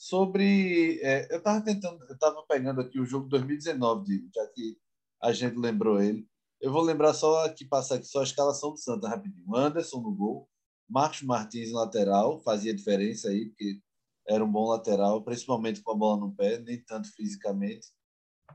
Sobre. 0.00 0.98
É, 1.02 1.30
eu 1.30 1.36
estava 1.36 1.60
tentando, 1.60 2.02
eu 2.08 2.14
estava 2.14 2.42
pegando 2.48 2.80
aqui 2.80 2.98
o 2.98 3.04
jogo 3.04 3.28
2019, 3.28 4.30
já 4.34 4.46
que 4.46 4.78
a 5.22 5.30
gente 5.30 5.58
lembrou 5.58 6.00
ele. 6.00 6.26
Eu 6.58 6.72
vou 6.72 6.80
lembrar 6.80 7.12
só 7.12 7.44
aqui, 7.44 7.66
passar 7.66 7.96
aqui 7.96 8.06
só 8.06 8.20
a 8.20 8.24
escalação 8.24 8.70
do 8.70 8.78
Santa 8.78 9.06
rapidinho. 9.10 9.54
Anderson 9.54 10.00
no 10.00 10.10
gol, 10.14 10.48
Marcos 10.88 11.20
Martins 11.20 11.70
lateral, 11.70 12.40
fazia 12.40 12.74
diferença 12.74 13.28
aí, 13.28 13.50
porque 13.50 13.78
era 14.26 14.42
um 14.42 14.50
bom 14.50 14.68
lateral, 14.68 15.22
principalmente 15.22 15.82
com 15.82 15.92
a 15.92 15.94
bola 15.94 16.18
no 16.18 16.34
pé, 16.34 16.58
nem 16.60 16.82
tanto 16.82 17.12
fisicamente, 17.14 17.88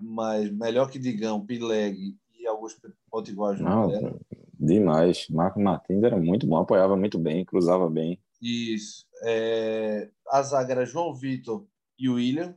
mas 0.01 0.49
melhor 0.49 0.89
que 0.89 0.97
Digão, 0.97 1.45
Pileg 1.45 2.17
e 2.33 2.47
Augusto 2.47 2.91
Potiguar 3.07 3.61
Não, 3.61 4.19
demais. 4.59 5.27
Marcos 5.29 5.61
Martins 5.61 6.01
era 6.01 6.17
muito 6.17 6.47
bom, 6.47 6.57
apoiava 6.57 6.97
muito 6.97 7.19
bem, 7.19 7.45
cruzava 7.45 7.87
bem. 7.87 8.19
Isso. 8.41 9.05
É... 9.25 10.11
A 10.29 10.41
zaga 10.43 10.71
era 10.73 10.85
João 10.85 11.13
Vitor 11.13 11.67
e 11.97 12.07
William. 12.09 12.55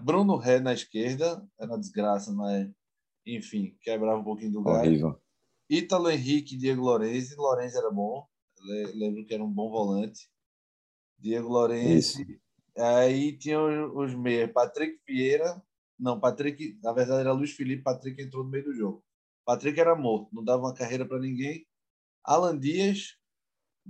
Bruno 0.00 0.36
Ré 0.36 0.60
na 0.60 0.74
esquerda, 0.74 1.42
era 1.58 1.70
uma 1.70 1.80
desgraça, 1.80 2.30
mas 2.32 2.70
enfim, 3.26 3.76
quebrava 3.80 4.20
um 4.20 4.24
pouquinho 4.24 4.52
do. 4.52 4.60
Horrível. 4.60 5.20
Ítalo 5.68 6.10
Henrique 6.10 6.54
e 6.54 6.58
Diego 6.58 6.82
Lorenzi. 6.82 7.34
Lorenzi 7.36 7.76
era 7.76 7.90
bom, 7.90 8.26
lembro 8.94 9.24
que 9.24 9.34
era 9.34 9.42
um 9.42 9.52
bom 9.52 9.70
volante. 9.70 10.28
Diego 11.18 11.48
Lorenzi. 11.48 12.22
Isso. 12.22 12.40
Aí 12.78 13.36
tinha 13.36 13.58
os 13.60 14.14
meias, 14.14 14.52
Patrick 14.52 15.00
Vieira. 15.06 15.62
Não, 15.98 16.20
Patrick, 16.20 16.78
na 16.82 16.92
verdade 16.92 17.20
era 17.20 17.32
Luiz 17.32 17.52
Felipe, 17.52 17.82
Patrick 17.82 18.20
entrou 18.20 18.44
no 18.44 18.50
meio 18.50 18.64
do 18.64 18.74
jogo. 18.74 19.02
Patrick 19.46 19.80
era 19.80 19.96
morto, 19.96 20.28
não 20.32 20.44
dava 20.44 20.62
uma 20.62 20.74
carreira 20.74 21.06
para 21.06 21.18
ninguém. 21.18 21.66
Alan 22.22 22.58
Dias, 22.58 23.16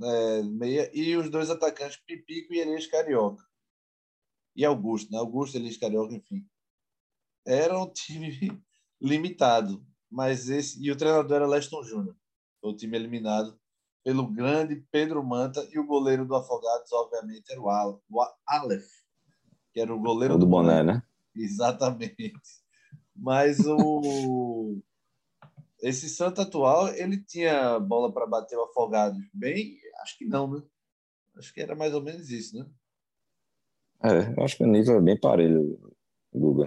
é, 0.02 0.42
meia, 0.42 0.90
e 0.94 1.16
os 1.16 1.30
dois 1.30 1.50
atacantes, 1.50 1.98
Pipico 2.06 2.52
e 2.52 2.60
Elias 2.60 2.86
Carioca. 2.86 3.44
E 4.54 4.64
Augusto, 4.64 5.12
né? 5.12 5.18
Augusto, 5.18 5.56
Elias 5.56 5.76
Carioca, 5.76 6.14
enfim. 6.14 6.46
Era 7.46 7.78
um 7.78 7.90
time 7.90 8.30
limitado, 9.00 9.84
mas 10.10 10.48
esse 10.48 10.82
e 10.82 10.90
o 10.90 10.96
treinador 10.96 11.36
era 11.36 11.46
Leston 11.46 11.82
Júnior. 11.82 12.16
O 12.62 12.74
time 12.74 12.96
eliminado 12.96 13.58
pelo 14.02 14.26
grande 14.26 14.76
Pedro 14.90 15.22
Manta 15.22 15.66
e 15.72 15.78
o 15.78 15.86
goleiro 15.86 16.24
do 16.24 16.34
Afogados, 16.34 16.92
obviamente, 16.92 17.50
era 17.50 17.60
o, 17.60 17.68
Al, 17.68 18.02
o 18.08 18.22
Aleph, 18.46 18.88
que 19.72 19.80
era 19.80 19.94
o 19.94 20.00
goleiro 20.00 20.34
do, 20.34 20.40
do 20.40 20.46
boné, 20.46 20.82
né? 20.82 21.02
Exatamente. 21.34 22.32
Mas 23.14 23.58
o 23.66 24.80
esse 25.80 26.08
Santa 26.08 26.42
atual, 26.42 26.88
ele 26.88 27.22
tinha 27.22 27.78
bola 27.78 28.12
para 28.12 28.26
bater 28.26 28.56
o 28.56 28.64
Afogados 28.64 29.22
bem? 29.32 29.78
Acho 30.02 30.18
que 30.18 30.24
não, 30.24 30.50
né? 30.50 30.62
Acho 31.36 31.52
que 31.52 31.60
era 31.60 31.74
mais 31.74 31.92
ou 31.92 32.02
menos 32.02 32.30
isso, 32.30 32.56
né? 32.56 32.66
É, 34.02 34.38
eu 34.38 34.44
acho 34.44 34.56
que 34.56 34.64
o 34.64 34.66
nível 34.66 34.96
é 34.96 35.00
bem 35.00 35.18
parelho, 35.18 35.78
Guga. 36.32 36.66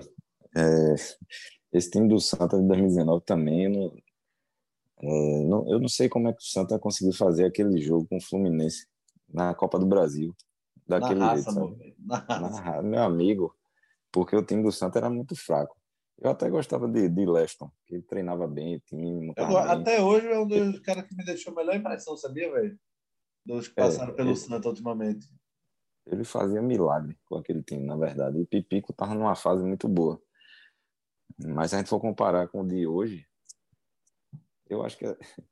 É, 0.55 0.95
esse 1.71 1.89
time 1.89 2.07
do 2.07 2.19
Santa 2.19 2.59
de 2.59 2.67
2019 2.67 3.23
também, 3.23 3.65
eu 3.65 3.71
não, 3.71 3.97
é, 5.01 5.43
não, 5.45 5.71
eu 5.71 5.79
não 5.79 5.87
sei 5.87 6.09
como 6.09 6.27
é 6.27 6.33
que 6.33 6.41
o 6.41 6.45
Santa 6.45 6.79
conseguiu 6.79 7.13
fazer 7.13 7.45
aquele 7.45 7.79
jogo 7.79 8.07
com 8.07 8.17
o 8.17 8.21
Fluminense 8.21 8.87
na 9.27 9.53
Copa 9.53 9.79
do 9.79 9.85
Brasil. 9.85 10.35
Daquele 10.87 11.19
na 11.19 11.35
jeito, 11.35 11.45
raça, 11.45 12.39
Na 12.39 12.47
raça. 12.49 12.81
meu 12.81 13.03
amigo, 13.03 13.55
porque 14.11 14.35
o 14.35 14.43
time 14.43 14.63
do 14.63 14.71
Santa 14.71 14.97
era 14.97 15.09
muito 15.09 15.35
fraco. 15.35 15.78
Eu 16.21 16.31
até 16.31 16.49
gostava 16.49 16.87
de, 16.87 17.07
de 17.07 17.25
Leston, 17.25 17.71
que 17.85 17.95
ele 17.95 18.03
treinava 18.03 18.45
bem 18.45 18.75
o 18.75 18.79
time. 18.81 19.33
Eu, 19.37 19.57
até 19.57 20.01
hoje 20.01 20.27
é 20.27 20.37
um 20.37 20.47
dos 20.47 20.79
caras 20.81 21.07
que 21.07 21.15
me 21.15 21.23
deixou 21.23 21.53
a 21.53 21.55
melhor 21.55 21.75
impressão, 21.75 22.17
sabia, 22.17 22.51
velho? 22.51 22.77
Dos 23.45 23.69
que 23.69 23.79
é, 23.79 23.83
passaram 23.83 24.11
é, 24.11 24.15
pelo 24.15 24.29
ele, 24.29 24.35
Santa 24.35 24.67
ultimamente. 24.67 25.27
Ele 26.05 26.25
fazia 26.25 26.61
milagre 26.61 27.17
com 27.25 27.35
aquele 27.37 27.63
time, 27.63 27.85
na 27.85 27.95
verdade. 27.95 28.37
E 28.37 28.45
Pipico 28.45 28.91
estava 28.91 29.15
numa 29.15 29.35
fase 29.35 29.63
muito 29.63 29.87
boa. 29.87 30.21
Mas 31.37 31.69
se 31.69 31.75
a 31.75 31.79
gente 31.79 31.89
for 31.89 32.01
comparar 32.01 32.49
com 32.49 32.61
o 32.61 32.67
de 32.67 32.85
hoje, 32.85 33.25
eu 34.69 34.83
acho 34.83 34.97
que 34.97 35.05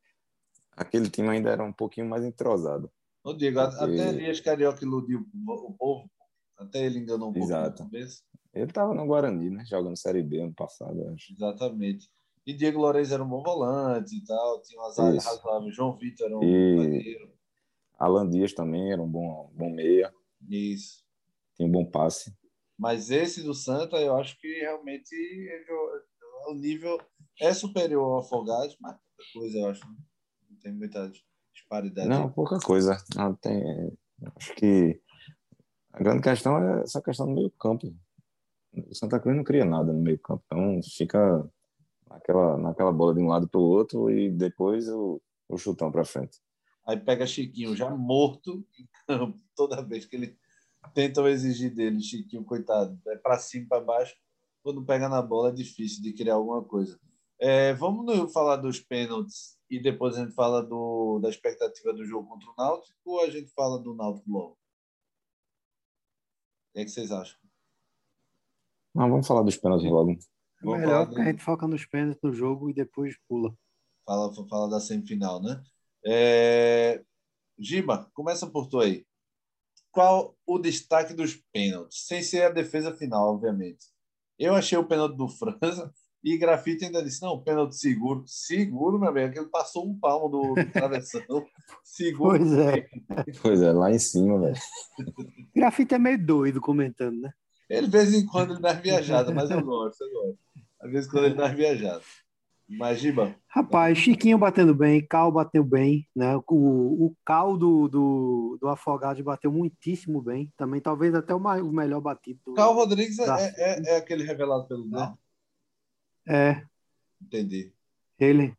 aquele 0.76 1.10
time 1.10 1.30
ainda 1.30 1.50
era 1.50 1.64
um 1.64 1.72
pouquinho 1.72 2.10
mais 2.10 2.26
entrosado. 2.26 2.92
Ô, 3.24 3.34
Diego, 3.34 3.62
porque... 3.62 3.84
até 3.84 4.10
Elias 4.10 4.42
Carioca 4.42 4.84
iludiu 4.84 5.26
o 5.48 5.74
povo. 5.74 6.12
Até 6.58 6.86
ele 6.86 7.00
enganou 7.00 7.30
um 7.30 7.34
pouco 7.34 7.48
Exato. 7.48 7.90
Ele 8.58 8.70
estava 8.70 8.94
no 8.94 9.06
Guarani, 9.06 9.50
né? 9.50 9.66
Jogando 9.66 9.98
Série 9.98 10.24
B 10.24 10.40
ano 10.42 10.54
passado, 10.54 11.08
acho. 11.10 11.34
Exatamente. 11.34 12.10
E 12.46 12.54
Diego 12.54 12.80
Lourenço 12.80 13.14
era 13.14 13.24
um 13.24 13.28
bom 13.28 13.44
volante 13.44 14.16
e 14.16 14.24
tal, 14.24 14.62
tinha 14.62 14.80
umas 14.82 14.98
áreas 14.98 15.26
razoáveis. 15.26 15.76
João 15.76 15.98
Vitor 15.98 16.28
era 16.28 16.38
um 16.38 16.44
e... 16.44 16.78
zagueiro. 16.78 17.34
Alan 18.00 18.30
Dias 18.30 18.54
também 18.54 18.92
era 18.92 19.02
um 19.02 19.10
bom, 19.10 19.52
bom 19.56 19.70
meia. 19.70 20.14
Isso. 20.50 21.04
Tinha 21.56 21.68
um 21.68 21.72
bom 21.72 21.86
passe. 21.86 22.34
Mas 22.78 23.10
esse 23.10 23.44
do 23.44 23.54
Santa, 23.54 23.98
eu 23.98 24.16
acho 24.16 24.40
que 24.40 24.48
realmente 24.60 25.14
o 26.48 26.54
nível 26.54 26.98
é 27.42 27.54
superior 27.54 28.04
ao 28.04 28.20
Afogados, 28.20 28.78
mas 28.80 28.96
pouca 28.96 29.32
coisa, 29.34 29.58
eu 29.58 29.70
acho. 29.70 29.86
Né? 29.86 29.96
Não 30.50 30.58
tem 30.60 30.74
muita 30.74 31.12
disparidade. 31.54 32.08
Não, 32.08 32.32
pouca 32.32 32.60
coisa. 32.60 32.96
Não 33.16 33.34
tem. 33.34 33.92
Acho 34.36 34.54
que 34.56 35.02
a 35.92 36.00
grande 36.00 36.22
questão 36.22 36.58
é 36.58 36.84
essa 36.84 37.02
questão 37.02 37.26
do 37.26 37.34
meio 37.34 37.52
campo. 37.52 37.94
O 38.90 38.96
Santa 38.96 39.20
Cruz 39.20 39.36
não 39.36 39.44
cria 39.44 39.66
nada 39.66 39.92
no 39.92 40.02
meio 40.02 40.20
campo, 40.20 40.44
então 40.46 40.80
fica 40.84 41.50
naquela, 42.10 42.58
naquela 42.58 42.92
bola 42.92 43.14
de 43.14 43.22
um 43.22 43.28
lado 43.28 43.48
para 43.48 43.60
o 43.60 43.64
outro 43.64 44.10
e 44.10 44.30
depois 44.30 44.88
o, 44.88 45.22
o 45.50 45.58
chutão 45.58 45.92
para 45.92 46.06
frente. 46.06 46.40
Aí 46.86 46.98
pega 46.98 47.28
Chiquinho 47.28 47.76
já 47.76 47.90
morto 47.90 48.66
em 48.80 48.88
campo 49.08 49.38
toda 49.56 49.82
vez 49.82 50.06
que 50.06 50.16
ele 50.16 50.38
tentam 50.94 51.28
exigir 51.28 51.74
dele, 51.74 52.02
Chiquinho, 52.02 52.44
coitado, 52.44 53.00
é 53.08 53.18
para 53.18 53.38
cima, 53.40 53.68
para 53.68 53.84
baixo. 53.84 54.16
Quando 54.64 54.86
pega 54.86 55.10
na 55.10 55.22
bola 55.22 55.50
é 55.50 55.54
difícil 55.54 56.02
de 56.02 56.14
criar 56.14 56.36
alguma 56.36 56.64
coisa. 56.64 57.00
É, 57.40 57.74
vamos 57.74 58.32
falar 58.34 58.58
dos 58.58 58.80
pênaltis 58.80 59.58
e 59.70 59.80
depois 59.80 60.18
a 60.18 60.24
gente 60.24 60.34
fala 60.34 60.64
do, 60.64 61.20
da 61.20 61.30
expectativa 61.30 61.94
do 61.94 62.06
jogo 62.06 62.28
contra 62.28 62.50
o 62.50 62.56
Náutico 62.58 62.98
ou 63.06 63.22
a 63.22 63.30
gente 63.30 63.52
fala 63.54 63.80
do 63.80 63.94
Náutico 63.94 64.32
logo? 64.32 64.54
O 64.54 64.58
que, 66.74 66.80
é 66.80 66.86
que 66.86 66.92
vocês 66.92 67.12
acham? 67.12 67.47
Não, 68.98 69.10
vamos 69.12 69.28
falar 69.28 69.44
dos 69.44 69.56
pênaltis 69.58 69.90
logo. 69.90 70.18
Vamos 70.64 70.80
Melhor 70.80 71.06
do... 71.06 71.14
que 71.14 71.22
a 71.22 71.26
gente 71.26 71.44
foca 71.44 71.68
nos 71.68 71.86
pênaltis 71.86 72.20
do 72.20 72.34
jogo 72.34 72.68
e 72.68 72.74
depois 72.74 73.16
pula. 73.30 73.54
Fala, 74.04 74.34
fala 74.50 74.70
da 74.70 74.80
semifinal, 74.80 75.40
né? 75.40 75.62
É... 76.04 77.04
Giba, 77.60 78.10
começa 78.16 78.48
por 78.48 78.68
tu 78.68 78.80
aí 78.80 79.06
qual 79.92 80.36
o 80.46 80.60
destaque 80.60 81.14
dos 81.14 81.36
pênaltis, 81.54 82.06
sem 82.06 82.22
ser 82.22 82.44
a 82.44 82.50
defesa 82.50 82.92
final, 82.96 83.34
obviamente. 83.34 83.86
Eu 84.38 84.56
achei 84.56 84.78
o 84.78 84.88
pênalti 84.88 85.16
do 85.16 85.28
França 85.28 85.92
e 86.24 86.38
Grafite 86.38 86.86
ainda 86.86 87.04
disse: 87.04 87.22
não, 87.22 87.44
pênalti 87.44 87.76
seguro. 87.76 88.24
Seguro, 88.26 89.00
meu 89.00 89.10
amigo, 89.10 89.34
que 89.34 89.40
ele 89.40 89.50
passou 89.50 89.88
um 89.88 89.98
palmo 90.00 90.28
do, 90.28 90.56
do 90.56 90.70
travessão. 90.74 91.22
seguro. 91.84 92.40
Pois 92.40 92.52
é. 92.54 92.90
Pois 93.42 93.62
é, 93.62 93.72
lá 93.72 93.92
em 93.92 94.00
cima, 94.00 94.40
velho. 94.40 94.58
Grafite 95.56 95.94
é 95.94 96.00
meio 96.00 96.24
doido 96.24 96.60
comentando, 96.60 97.22
né? 97.22 97.32
Ele, 97.70 97.88
de 97.88 97.92
vez 97.92 98.14
em 98.14 98.26
quando, 98.26 98.54
ele 98.54 98.62
dá 98.62 98.74
viajada, 98.74 99.34
mas 99.34 99.52
eu 99.52 99.62
gosto, 99.62 100.02
eu 100.04 100.12
gosto. 100.12 100.40
Às 100.80 100.92
vezes, 100.92 101.10
quando 101.10 101.26
ele 101.26 101.36
dá 101.36 101.48
viajada. 101.48 102.02
Mas, 102.70 103.00
Giba. 103.00 103.34
Rapaz, 103.48 103.98
Chiquinho 103.98 104.38
batendo 104.38 104.76
bem, 104.76 105.06
Cal 105.06 105.32
bateu 105.32 105.64
bem, 105.64 106.06
né? 106.14 106.36
O, 106.48 107.06
o 107.06 107.16
Cal 107.26 107.58
do, 107.58 107.88
do, 107.88 108.58
do 108.60 108.68
Afogado 108.68 109.24
bateu 109.24 109.52
muitíssimo 109.52 110.22
bem. 110.22 110.52
Também, 110.58 110.82
talvez 110.82 111.16
até 111.16 111.34
o, 111.34 111.40
mais, 111.40 111.62
o 111.62 111.72
melhor 111.72 112.02
batido. 112.02 112.40
Do, 112.46 112.54
Cal 112.54 112.74
Rodrigues 112.74 113.16
da... 113.18 113.40
é, 113.40 113.54
é, 113.58 113.94
é, 113.94 113.98
aquele 113.98 114.24
revelado 114.24 114.68
pelo 114.68 114.86
Né? 114.86 115.14
É. 116.28 116.64
Entendi. 117.22 117.72
Ele. 118.20 118.54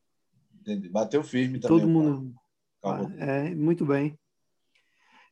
Entendi. 0.60 0.88
Bateu 0.88 1.22
firme 1.22 1.60
também. 1.60 1.78
Todo 1.78 1.88
mundo. 1.88 2.34
Ah, 2.82 3.02
é, 3.18 3.54
muito 3.54 3.84
bem. 3.84 4.18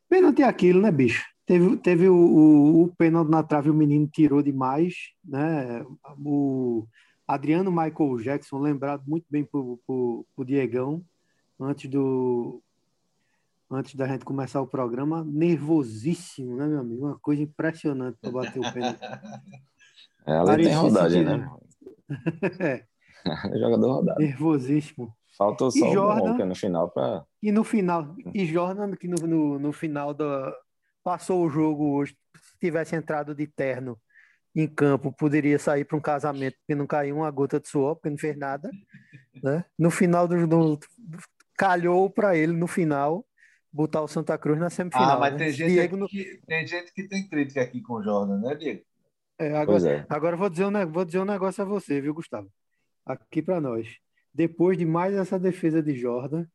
Pênalti 0.08 0.42
é 0.42 0.44
aquilo, 0.44 0.82
né, 0.82 0.90
bicho? 0.90 1.24
Teve, 1.46 1.76
teve 1.76 2.08
o, 2.08 2.16
o, 2.16 2.82
o 2.82 2.88
pênalti 2.96 3.30
na 3.30 3.42
trave, 3.42 3.70
o 3.70 3.74
menino 3.74 4.08
tirou 4.08 4.42
demais, 4.42 5.12
né? 5.24 5.84
O 6.18 6.86
Adriano 7.26 7.70
Michael 7.70 8.16
Jackson, 8.18 8.58
lembrado 8.58 9.04
muito 9.06 9.26
bem 9.30 9.44
por, 9.44 9.78
por, 9.86 10.26
por 10.34 10.44
Diegão, 10.44 11.02
antes 11.60 11.88
do 11.88 12.60
antes 13.70 13.94
da 13.96 14.06
gente 14.06 14.24
começar 14.24 14.60
o 14.60 14.66
programa, 14.66 15.24
nervosíssimo, 15.24 16.56
né, 16.56 16.66
meu 16.66 16.80
amigo? 16.80 17.06
Uma 17.06 17.18
coisa 17.18 17.42
impressionante 17.42 18.16
para 18.20 18.30
bater 18.30 18.60
o 18.60 18.72
pênalti. 18.72 19.00
É, 20.28 20.32
ela 20.32 20.56
tem 20.56 20.74
rodagem, 20.74 21.24
né? 21.24 21.48
é. 22.58 22.84
Jogador 23.58 23.92
rodado. 23.92 24.20
Nervosíssimo. 24.20 25.14
Faltou 25.36 25.70
só 25.70 25.92
Jordan, 25.92 26.42
o 26.42 26.46
no 26.46 26.54
final 26.54 26.90
para. 26.90 27.24
E 27.42 27.52
no 27.52 27.62
final, 27.62 28.14
e 28.34 28.46
Jordan, 28.46 28.96
que 28.96 29.06
no, 29.06 29.16
no, 29.26 29.58
no 29.58 29.72
final 29.72 30.14
da. 30.14 30.52
Passou 31.06 31.46
o 31.46 31.48
jogo 31.48 31.94
hoje, 31.94 32.16
se 32.36 32.58
tivesse 32.58 32.96
entrado 32.96 33.32
de 33.32 33.46
terno 33.46 33.96
em 34.56 34.66
campo 34.66 35.12
poderia 35.12 35.56
sair 35.56 35.84
para 35.84 35.96
um 35.96 36.00
casamento 36.00 36.56
porque 36.58 36.74
não 36.74 36.84
caiu 36.84 37.16
uma 37.18 37.30
gota 37.30 37.60
de 37.60 37.68
suor, 37.68 37.94
porque 37.94 38.10
não 38.10 38.18
fez 38.18 38.36
nada. 38.36 38.68
Né? 39.40 39.64
No 39.78 39.88
final 39.88 40.26
do, 40.26 40.46
do, 40.48 40.80
calhou 41.56 42.10
para 42.10 42.36
ele 42.36 42.52
no 42.52 42.66
final 42.66 43.24
botar 43.72 44.00
o 44.00 44.08
Santa 44.08 44.36
Cruz 44.36 44.58
na 44.58 44.68
semifinal. 44.68 45.16
Ah, 45.16 45.20
mas 45.20 45.34
né? 45.34 45.38
tem, 45.38 45.52
gente 45.52 45.70
Diego 45.72 45.96
no... 45.96 46.08
que, 46.08 46.40
tem 46.44 46.66
gente 46.66 46.92
que 46.92 47.06
tem 47.06 47.28
crítica 47.28 47.60
aqui 47.60 47.80
com 47.80 47.94
o 47.94 48.02
Jordan, 48.02 48.38
né, 48.38 48.54
Diego? 48.56 48.82
É, 49.38 49.54
agora, 49.54 49.88
é. 49.88 50.06
agora 50.08 50.36
vou, 50.36 50.48
dizer 50.48 50.64
um, 50.64 50.86
vou 50.90 51.04
dizer 51.04 51.20
um 51.20 51.24
negócio 51.24 51.62
a 51.62 51.66
você, 51.66 52.00
viu, 52.00 52.14
Gustavo? 52.14 52.50
Aqui 53.04 53.42
para 53.42 53.60
nós. 53.60 53.98
Depois 54.34 54.76
de 54.76 54.84
mais 54.84 55.14
essa 55.14 55.38
defesa 55.38 55.80
de 55.80 55.94
Jordan, 55.94 56.46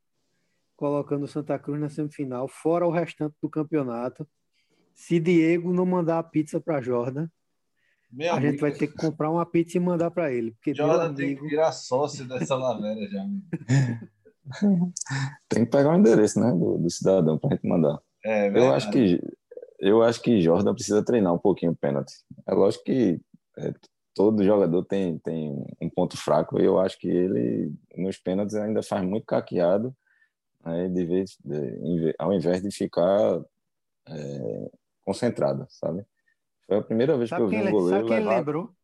colocando 0.75 1.23
o 1.23 1.27
Santa 1.27 1.57
Cruz 1.59 1.79
na 1.79 1.87
semifinal, 1.87 2.47
fora 2.47 2.85
o 2.87 2.91
restante 2.91 3.35
do 3.39 3.47
campeonato, 3.47 4.27
se 4.95 5.19
Diego 5.19 5.73
não 5.73 5.85
mandar 5.85 6.19
a 6.19 6.23
pizza 6.23 6.59
para 6.59 6.81
Jordan, 6.81 7.27
meu 8.11 8.31
a 8.31 8.37
amigo. 8.37 8.51
gente 8.51 8.61
vai 8.61 8.71
ter 8.71 8.87
que 8.87 8.97
comprar 8.97 9.29
uma 9.29 9.45
pizza 9.45 9.77
e 9.77 9.79
mandar 9.79 10.11
para 10.11 10.31
ele. 10.31 10.51
Porque, 10.51 10.73
Jordan 10.73 11.05
amigo... 11.05 11.17
tem 11.17 11.35
que 11.35 11.41
virar 11.47 11.71
sócio 11.71 12.27
dessa 12.27 12.55
lavera 12.55 13.07
já. 13.07 13.25
tem 15.47 15.65
que 15.65 15.71
pegar 15.71 15.91
o 15.91 15.95
endereço 15.95 16.39
né, 16.39 16.51
do, 16.51 16.77
do 16.77 16.89
cidadão 16.89 17.37
para 17.37 17.51
a 17.51 17.53
gente 17.53 17.67
mandar. 17.67 17.99
É, 18.23 18.49
eu 18.49 18.73
acho 18.73 18.91
que 18.91 19.19
eu 19.79 20.03
acho 20.03 20.21
que 20.21 20.41
Jordan 20.41 20.75
precisa 20.75 21.03
treinar 21.03 21.33
um 21.33 21.39
pouquinho 21.39 21.71
o 21.71 21.75
pênalti. 21.75 22.13
É 22.45 22.53
lógico 22.53 22.83
que 22.83 23.19
é, 23.57 23.73
todo 24.13 24.43
jogador 24.43 24.85
tem, 24.85 25.17
tem 25.19 25.65
um 25.81 25.89
ponto 25.89 26.15
fraco 26.15 26.59
e 26.59 26.65
eu 26.65 26.79
acho 26.79 26.99
que 26.99 27.07
ele 27.07 27.73
nos 27.97 28.17
pênaltis 28.17 28.55
ainda 28.55 28.83
faz 28.83 29.03
muito 29.03 29.25
caqueado 29.25 29.95
né, 30.63 30.87
de 30.87 31.05
vez, 31.05 31.37
de, 31.43 32.13
ao 32.19 32.31
invés 32.33 32.61
de 32.61 32.69
ficar 32.71 33.41
é, 34.07 34.71
concentrado, 35.03 35.65
sabe? 35.69 36.05
Foi 36.65 36.77
a 36.77 36.81
primeira 36.81 37.17
vez 37.17 37.29
sabe 37.29 37.49
que 37.49 37.55
eu 37.55 37.61
vi 37.61 37.67
um 37.67 37.71
goleiro 37.71 37.97
Sabe 37.97 38.07
quem 38.07 38.19
levar... 38.19 38.31
ele 38.31 38.39
lembrou? 38.39 38.75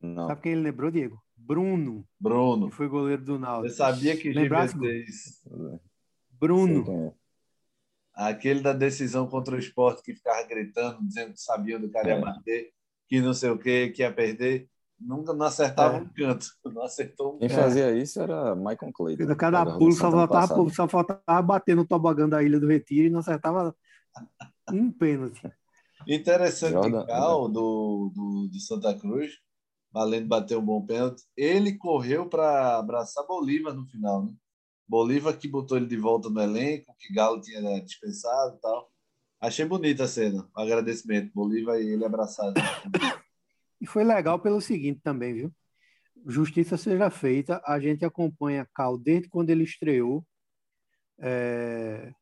Não. 0.00 0.26
Sabe 0.28 0.40
quem 0.40 0.52
ele 0.52 0.62
lembrou, 0.62 0.90
Diego? 0.90 1.22
Bruno. 1.36 2.06
Bruno. 2.18 2.70
Que 2.70 2.76
foi 2.76 2.88
goleiro 2.88 3.22
do 3.22 3.38
Náutico. 3.38 3.66
Eu 3.66 3.76
sabia 3.76 4.16
que 4.16 4.32
Lembrasse, 4.32 4.74
Bruno. 6.30 7.14
É. 7.16 7.24
Aquele 8.14 8.60
da 8.60 8.72
decisão 8.72 9.26
contra 9.26 9.56
o 9.56 9.58
esporte 9.58 10.02
que 10.02 10.14
ficava 10.14 10.46
gritando, 10.46 11.04
dizendo 11.04 11.32
que 11.32 11.40
sabia 11.40 11.76
onde 11.76 11.86
o 11.86 11.90
cara 11.90 12.08
ia 12.08 12.14
é. 12.14 12.20
bater, 12.20 12.70
que 13.08 13.20
não 13.20 13.34
sei 13.34 13.50
o 13.50 13.58
que, 13.58 13.90
que 13.90 14.02
ia 14.02 14.12
perder. 14.12 14.68
Nunca 14.98 15.34
não 15.34 15.46
acertava 15.46 15.98
é. 15.98 16.00
um 16.00 16.08
canto. 16.08 16.46
Não 16.72 16.82
acertou 16.82 17.34
um 17.34 17.38
Quem 17.38 17.48
fazia 17.48 17.94
isso 17.94 18.20
era 18.20 18.54
Michael 18.54 18.92
Clayton. 18.94 19.34
Cada 19.34 19.66
pulo 19.76 19.92
só 19.92 20.10
faltava, 20.10 20.70
só 20.70 20.88
faltava 20.88 21.42
bater 21.42 21.74
no 21.76 21.84
tobogã 21.84 22.28
da 22.28 22.42
Ilha 22.42 22.58
do 22.58 22.68
Retiro 22.68 23.08
e 23.08 23.10
não 23.10 23.18
acertava 23.18 23.74
um 24.72 24.90
pênalti. 24.90 25.42
Interessante 26.06 26.72
Jordan, 26.72 27.06
Cal, 27.06 27.48
do, 27.48 28.12
do, 28.14 28.48
do 28.52 28.60
Santa 28.60 28.94
Cruz, 28.98 29.32
além 29.94 30.20
de 30.20 30.26
bater 30.26 30.58
um 30.58 30.64
bom 30.64 30.84
pênalti, 30.84 31.22
ele 31.36 31.78
correu 31.78 32.28
para 32.28 32.78
abraçar 32.78 33.26
Bolívar 33.26 33.74
no 33.74 33.86
final. 33.86 34.24
Né? 34.24 34.32
Bolívar 34.86 35.36
que 35.38 35.48
botou 35.48 35.76
ele 35.76 35.86
de 35.86 35.96
volta 35.96 36.28
no 36.28 36.40
elenco, 36.40 36.94
que 36.98 37.12
Galo 37.12 37.40
tinha 37.40 37.60
né, 37.60 37.80
dispensado 37.80 38.56
e 38.56 38.60
tal. 38.60 38.90
Achei 39.40 39.64
bonita 39.64 40.04
a 40.04 40.08
cena, 40.08 40.48
um 40.56 40.60
agradecimento. 40.60 41.32
Bolívar 41.34 41.80
e 41.80 41.88
ele 41.90 42.04
abraçado. 42.04 42.54
e 43.80 43.86
foi 43.86 44.04
legal 44.04 44.38
pelo 44.38 44.60
seguinte 44.60 45.00
também, 45.02 45.34
viu? 45.34 45.52
Justiça 46.26 46.76
seja 46.76 47.10
feita, 47.10 47.62
a 47.66 47.78
gente 47.78 48.04
acompanha 48.04 48.68
Cal 48.74 48.96
desde 48.96 49.28
quando 49.28 49.50
ele 49.50 49.64
estreou 49.64 50.24
é, 51.18 52.12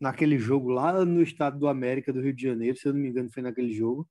naquele 0.00 0.38
jogo 0.38 0.68
lá 0.68 1.04
no 1.04 1.22
estado 1.22 1.58
do 1.58 1.68
América 1.68 2.12
do 2.12 2.20
Rio 2.20 2.34
de 2.34 2.42
Janeiro, 2.42 2.76
se 2.76 2.86
eu 2.86 2.92
não 2.92 3.00
me 3.00 3.08
engano, 3.08 3.30
foi 3.30 3.42
naquele 3.42 3.72
jogo. 3.72 4.08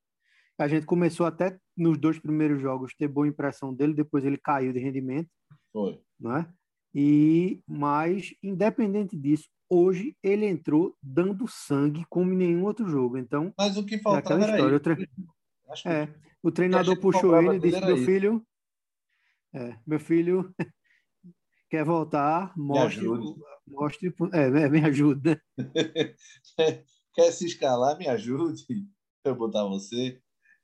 A 0.57 0.67
gente 0.67 0.85
começou 0.85 1.25
até 1.25 1.57
nos 1.75 1.97
dois 1.97 2.19
primeiros 2.19 2.61
jogos 2.61 2.93
ter 2.93 3.07
boa 3.07 3.27
impressão 3.27 3.73
dele, 3.73 3.93
depois 3.93 4.23
ele 4.23 4.37
caiu 4.37 4.71
de 4.71 4.79
rendimento. 4.79 5.29
Foi. 5.71 5.99
Não 6.19 6.37
é? 6.37 6.47
E 6.93 7.61
mas 7.67 8.35
independente 8.43 9.17
disso, 9.17 9.49
hoje 9.67 10.15
ele 10.21 10.45
entrou 10.45 10.95
dando 11.01 11.47
sangue 11.47 12.05
como 12.07 12.31
em 12.33 12.37
nenhum 12.37 12.63
outro 12.63 12.87
jogo. 12.87 13.17
Então, 13.17 13.51
mas 13.57 13.75
o 13.77 13.85
que 13.85 13.97
faltava 13.97 14.45
é 14.45 14.51
história. 14.51 14.77
O, 14.77 14.79
tre... 14.79 15.09
é, 15.85 16.07
o 16.43 16.51
treinador 16.51 16.99
puxou 16.99 17.35
ele 17.41 17.55
e 17.55 17.59
disse: 17.59 17.83
"Meu 17.83 17.97
filho, 17.97 18.45
é, 19.53 19.75
meu 19.85 19.99
filho 19.99 20.53
quer 21.69 21.83
voltar, 21.83 22.53
mostre, 22.55 23.07
mostre, 23.67 24.13
é, 24.33 24.69
me 24.69 24.83
ajuda. 24.85 25.41
quer 27.13 27.31
se 27.31 27.45
escalar, 27.45 27.97
me 27.97 28.07
ajude. 28.07 28.65
Eu 29.25 29.35
botar 29.35 29.63
você. 29.65 30.19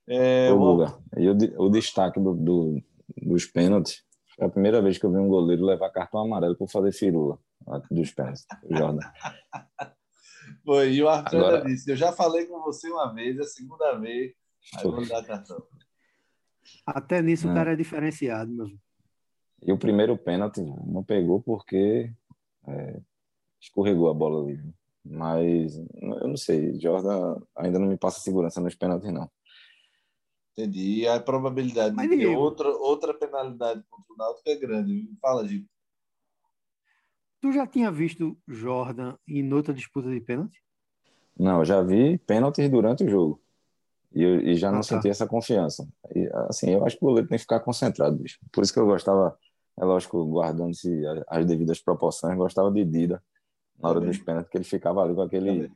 É, 0.05 0.51
Ô, 0.51 0.85
e 1.17 1.29
o, 1.29 1.65
o 1.65 1.69
destaque 1.69 2.19
do, 2.19 2.33
do, 2.33 2.81
dos 3.15 3.45
pênaltis 3.45 4.03
é 4.37 4.45
a 4.45 4.49
primeira 4.49 4.81
vez 4.81 4.97
que 4.97 5.05
eu 5.05 5.11
vi 5.11 5.17
um 5.17 5.27
goleiro 5.27 5.63
levar 5.63 5.89
cartão 5.91 6.19
amarelo 6.19 6.57
por 6.57 6.69
fazer 6.69 6.91
firula 6.91 7.39
dos 7.91 8.11
pés, 8.11 8.45
Jordan. 8.69 8.99
Foi, 10.65 10.93
e 10.93 11.03
o 11.03 11.07
Arthur 11.07 11.37
Agora... 11.37 11.65
disse: 11.65 11.91
Eu 11.91 11.95
já 11.95 12.11
falei 12.11 12.47
com 12.47 12.59
você 12.61 12.89
uma 12.89 13.13
vez, 13.13 13.37
é 13.37 13.41
a 13.41 13.45
segunda 13.45 13.97
vez, 13.99 14.33
aí 14.75 14.83
vou 14.83 15.07
dar 15.07 15.23
cartão. 15.23 15.63
Até 16.85 17.21
nisso 17.21 17.47
é. 17.47 17.51
o 17.51 17.53
cara 17.53 17.73
é 17.73 17.75
diferenciado, 17.75 18.51
meu. 18.51 18.67
E 19.61 19.71
o 19.71 19.77
primeiro 19.77 20.17
pênalti 20.17 20.61
não 20.61 21.03
pegou 21.03 21.41
porque 21.41 22.11
é, 22.69 23.01
escorregou 23.59 24.09
a 24.09 24.13
bola 24.13 24.43
ali. 24.43 24.59
Mas 25.03 25.75
eu 25.77 26.27
não 26.27 26.37
sei, 26.37 26.79
Jordan 26.79 27.41
ainda 27.55 27.79
não 27.79 27.87
me 27.87 27.97
passa 27.97 28.19
segurança 28.19 28.61
nos 28.61 28.75
pênaltis, 28.75 29.11
não. 29.11 29.29
Entendi. 30.53 30.99
E 30.99 31.07
a 31.07 31.19
probabilidade 31.19 31.95
Mas 31.95 32.09
de 32.09 32.17
ter 32.17 32.27
outra, 32.27 32.69
outra 32.69 33.13
penalidade 33.13 33.81
contra 33.89 34.13
o 34.13 34.17
Náutico 34.17 34.49
é 34.49 34.55
grande. 34.55 35.09
Fala, 35.21 35.47
Gico. 35.47 35.69
Tu 37.41 37.53
já 37.53 37.65
tinha 37.65 37.89
visto 37.89 38.37
Jordan 38.45 39.15
em 39.25 39.51
outra 39.53 39.73
disputa 39.73 40.09
de 40.09 40.19
pênalti? 40.19 40.61
Não, 41.37 41.63
já 41.63 41.81
vi 41.81 42.17
pênaltis 42.17 42.69
durante 42.69 43.05
o 43.05 43.09
jogo. 43.09 43.41
E, 44.13 44.23
e 44.23 44.55
já 44.55 44.69
não 44.69 44.79
ah, 44.79 44.81
tá. 44.81 44.87
senti 44.87 45.07
essa 45.07 45.25
confiança. 45.25 45.87
E, 46.13 46.29
assim, 46.49 46.71
eu 46.71 46.85
acho 46.85 46.97
que 46.97 47.05
o 47.05 47.07
goleiro 47.07 47.29
tem 47.29 47.37
que 47.37 47.43
ficar 47.43 47.61
concentrado, 47.61 48.17
bicho. 48.17 48.39
Por 48.51 48.63
isso 48.63 48.73
que 48.73 48.79
eu 48.79 48.85
gostava, 48.85 49.37
é 49.79 49.85
lógico, 49.85 50.23
guardando-se 50.25 51.01
as 51.27 51.45
devidas 51.45 51.79
proporções, 51.79 52.37
gostava 52.37 52.71
de 52.71 52.83
Dida 52.83 53.23
na 53.79 53.89
hora 53.89 54.01
dos 54.01 54.17
pênaltis, 54.17 54.51
que 54.51 54.57
ele 54.57 54.65
ficava 54.65 55.01
ali 55.01 55.15
com 55.15 55.21
aquele 55.21 55.71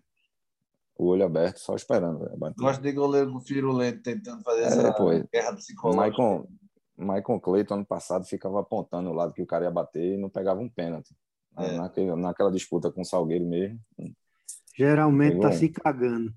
o 0.98 1.08
olho 1.08 1.26
aberto, 1.26 1.58
só 1.58 1.76
esperando. 1.76 2.30
Gosto 2.58 2.82
de 2.82 2.92
goleiro 2.92 3.40
firulento 3.40 4.04
tentando 4.04 4.44
fazer 4.44 4.62
é, 4.62 4.66
essa 4.66 4.94
pô, 4.94 5.10
guerra 5.32 5.54
psicológica. 5.56 6.10
Michael, 6.10 6.48
Michael 6.98 7.40
Clayton, 7.40 7.74
ano 7.76 7.86
passado, 7.86 8.26
ficava 8.26 8.60
apontando 8.60 9.10
o 9.10 9.14
lado 9.14 9.34
que 9.34 9.42
o 9.42 9.48
cara 9.48 9.66
ia 9.66 9.72
bater 9.72 10.14
e 10.14 10.18
não 10.18 10.30
pegava 10.30 10.60
um 10.60 10.70
pênalti. 10.70 11.16
É. 11.58 11.78
Naquele, 11.78 12.16
naquela 12.16 12.52
disputa 12.52 12.92
com 12.92 13.02
o 13.02 13.06
Salgueiro 13.06 13.46
mesmo. 13.46 13.80
Geralmente 14.76 15.40
tá 15.40 15.52
se 15.52 15.70
cagando. 15.70 16.34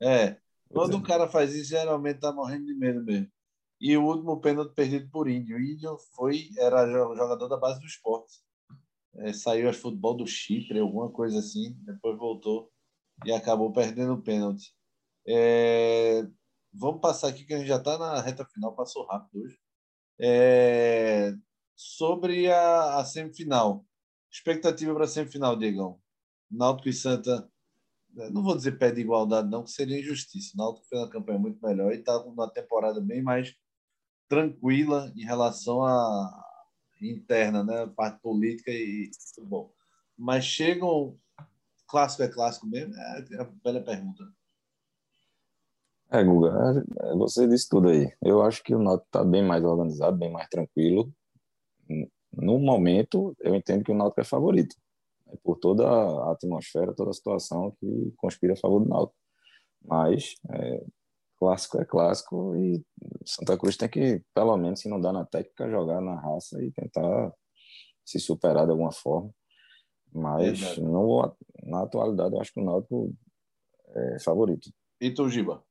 É. 0.00 0.36
Quando 0.68 0.96
o 0.96 1.02
cara 1.02 1.28
faz 1.28 1.54
isso, 1.54 1.70
geralmente 1.70 2.20
tá 2.20 2.32
morrendo 2.32 2.66
de 2.66 2.74
medo 2.74 3.02
mesmo. 3.02 3.28
E 3.80 3.96
o 3.96 4.04
último 4.04 4.40
pênalti 4.40 4.74
perdido 4.74 5.10
por 5.10 5.28
Índio. 5.28 5.56
O 5.56 5.60
Índio 5.60 5.96
foi, 6.14 6.50
era 6.58 6.86
jogador 6.86 7.48
da 7.48 7.56
base 7.56 7.80
do 7.80 7.86
esporte. 7.86 8.38
É, 9.16 9.32
saiu 9.32 9.68
a 9.68 9.72
futebol 9.72 10.14
do 10.16 10.26
Chipre, 10.26 10.78
alguma 10.78 11.10
coisa 11.10 11.38
assim. 11.38 11.74
Depois 11.84 12.18
voltou 12.18 12.70
e 13.24 13.32
acabou 13.32 13.72
perdendo 13.72 14.14
o 14.14 14.22
pênalti. 14.22 14.74
É, 15.26 16.22
vamos 16.72 17.00
passar 17.00 17.28
aqui 17.28 17.44
que 17.44 17.54
a 17.54 17.58
gente 17.58 17.68
já 17.68 17.76
está 17.76 17.98
na 17.98 18.20
reta 18.20 18.44
final, 18.44 18.74
passou 18.74 19.06
rápido 19.06 19.44
hoje. 19.44 19.58
É, 20.20 21.32
sobre 21.74 22.50
a, 22.50 22.98
a, 22.98 23.04
semifinal. 23.04 23.86
Expectativa 24.30 24.94
para 24.94 25.04
a 25.04 25.08
semifinal, 25.08 25.56
Diegão. 25.56 25.98
Náutico 26.50 26.88
e 26.88 26.92
Santa, 26.92 27.50
não 28.32 28.42
vou 28.42 28.56
dizer 28.56 28.78
pé 28.78 28.90
de 28.90 29.00
igualdade, 29.00 29.48
não, 29.48 29.64
que 29.64 29.70
seria 29.70 29.98
injustiça. 29.98 30.52
O 30.54 30.58
Náutico 30.58 30.86
fez 30.86 31.00
uma 31.00 31.10
campanha 31.10 31.38
muito 31.38 31.64
melhor 31.64 31.92
e 31.92 31.96
está 31.96 32.18
numa 32.24 32.50
temporada 32.50 33.00
bem 33.00 33.22
mais 33.22 33.54
tranquila 34.30 35.12
em 35.16 35.24
relação 35.24 35.84
à 35.84 36.46
interna, 37.02 37.64
né? 37.64 37.86
parte 37.96 38.20
política 38.20 38.70
e 38.70 39.10
futebol. 39.34 39.74
Mas 40.16 40.44
chegam 40.44 41.18
clássico 41.88 42.22
é 42.22 42.28
clássico 42.28 42.66
mesmo? 42.68 42.94
É, 42.94 43.24
é 43.32 43.40
a 43.40 43.48
velha 43.64 43.82
pergunta. 43.82 44.24
É, 46.12 46.22
Guga, 46.22 46.84
é, 47.00 47.14
você 47.16 47.48
disse 47.48 47.68
tudo 47.68 47.88
aí. 47.88 48.12
Eu 48.22 48.42
acho 48.42 48.62
que 48.62 48.74
o 48.74 48.78
Náutico 48.78 49.08
está 49.08 49.24
bem 49.24 49.44
mais 49.44 49.64
organizado, 49.64 50.16
bem 50.16 50.30
mais 50.30 50.48
tranquilo. 50.48 51.12
No 52.32 52.58
momento, 52.58 53.34
eu 53.40 53.56
entendo 53.56 53.84
que 53.84 53.90
o 53.90 53.96
Náutico 53.96 54.20
é 54.20 54.24
favorito. 54.24 54.76
É 55.28 55.36
por 55.42 55.56
toda 55.56 55.88
a 55.88 56.32
atmosfera, 56.32 56.94
toda 56.94 57.10
a 57.10 57.14
situação 57.14 57.76
que 57.80 58.12
conspira 58.16 58.52
a 58.52 58.56
favor 58.56 58.80
do 58.80 58.88
Náutico. 58.88 59.18
Mas 59.82 60.34
é, 60.50 60.84
clássico 61.40 61.80
é 61.80 61.84
clássico 61.86 62.54
e 62.54 62.84
Santa 63.24 63.56
Cruz 63.56 63.76
tem 63.76 63.88
que, 63.88 64.22
pelo 64.34 64.54
menos, 64.58 64.80
se 64.80 64.90
não 64.90 65.00
dá 65.00 65.10
na 65.10 65.24
técnica, 65.24 65.70
jogar 65.70 66.02
na 66.02 66.20
raça 66.20 66.62
e 66.62 66.70
tentar 66.70 67.32
se 68.04 68.20
superar 68.20 68.66
de 68.66 68.72
alguma 68.72 68.92
forma. 68.92 69.32
Mas 70.12 70.76
no, 70.76 71.34
na 71.62 71.82
atualidade 71.82 72.34
eu 72.34 72.40
acho 72.40 72.52
que 72.52 72.60
o 72.60 72.64
Náutico 72.64 73.14
é 73.88 74.18
favorito. 74.20 74.70
E 75.00 75.10
tu, 75.12 75.30
Giba? 75.30 75.64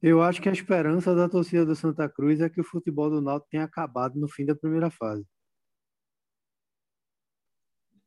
Eu 0.00 0.22
acho 0.22 0.40
que 0.40 0.48
a 0.48 0.52
esperança 0.52 1.14
da 1.14 1.28
torcida 1.28 1.66
do 1.66 1.74
Santa 1.74 2.08
Cruz 2.08 2.40
é 2.40 2.48
que 2.48 2.60
o 2.60 2.64
futebol 2.64 3.10
do 3.10 3.20
Náutico 3.20 3.50
tenha 3.50 3.64
acabado 3.64 4.18
no 4.20 4.28
fim 4.28 4.46
da 4.46 4.54
primeira 4.54 4.90
fase. 4.90 5.26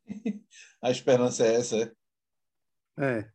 a 0.82 0.90
esperança 0.90 1.46
é 1.46 1.56
essa, 1.56 1.78
é? 1.78 1.92
É. 3.20 3.34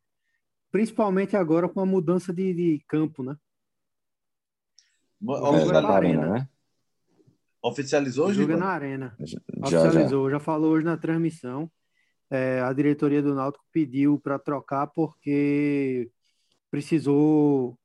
Principalmente 0.70 1.36
agora 1.36 1.68
com 1.68 1.80
a 1.80 1.86
mudança 1.86 2.32
de, 2.32 2.52
de 2.52 2.84
campo, 2.86 3.22
né? 3.22 3.36
Oficializou, 5.20 5.74
é, 5.74 5.80
na 5.80 5.88
arena, 5.88 6.26
né? 6.26 6.48
Oficializou 7.62 8.26
hoje? 8.28 8.40
Joga 8.40 8.56
na 8.56 8.68
arena. 8.68 9.16
Já, 9.20 9.40
Oficializou, 9.60 10.30
já. 10.30 10.36
já 10.36 10.40
falou 10.40 10.72
hoje 10.72 10.84
na 10.84 10.96
transmissão. 10.96 11.70
É, 12.30 12.60
a 12.60 12.72
diretoria 12.72 13.22
do 13.22 13.34
Náutico 13.34 13.64
pediu 13.72 14.20
para 14.20 14.38
trocar 14.38 14.86
porque 14.88 16.10
precisou 16.70 17.78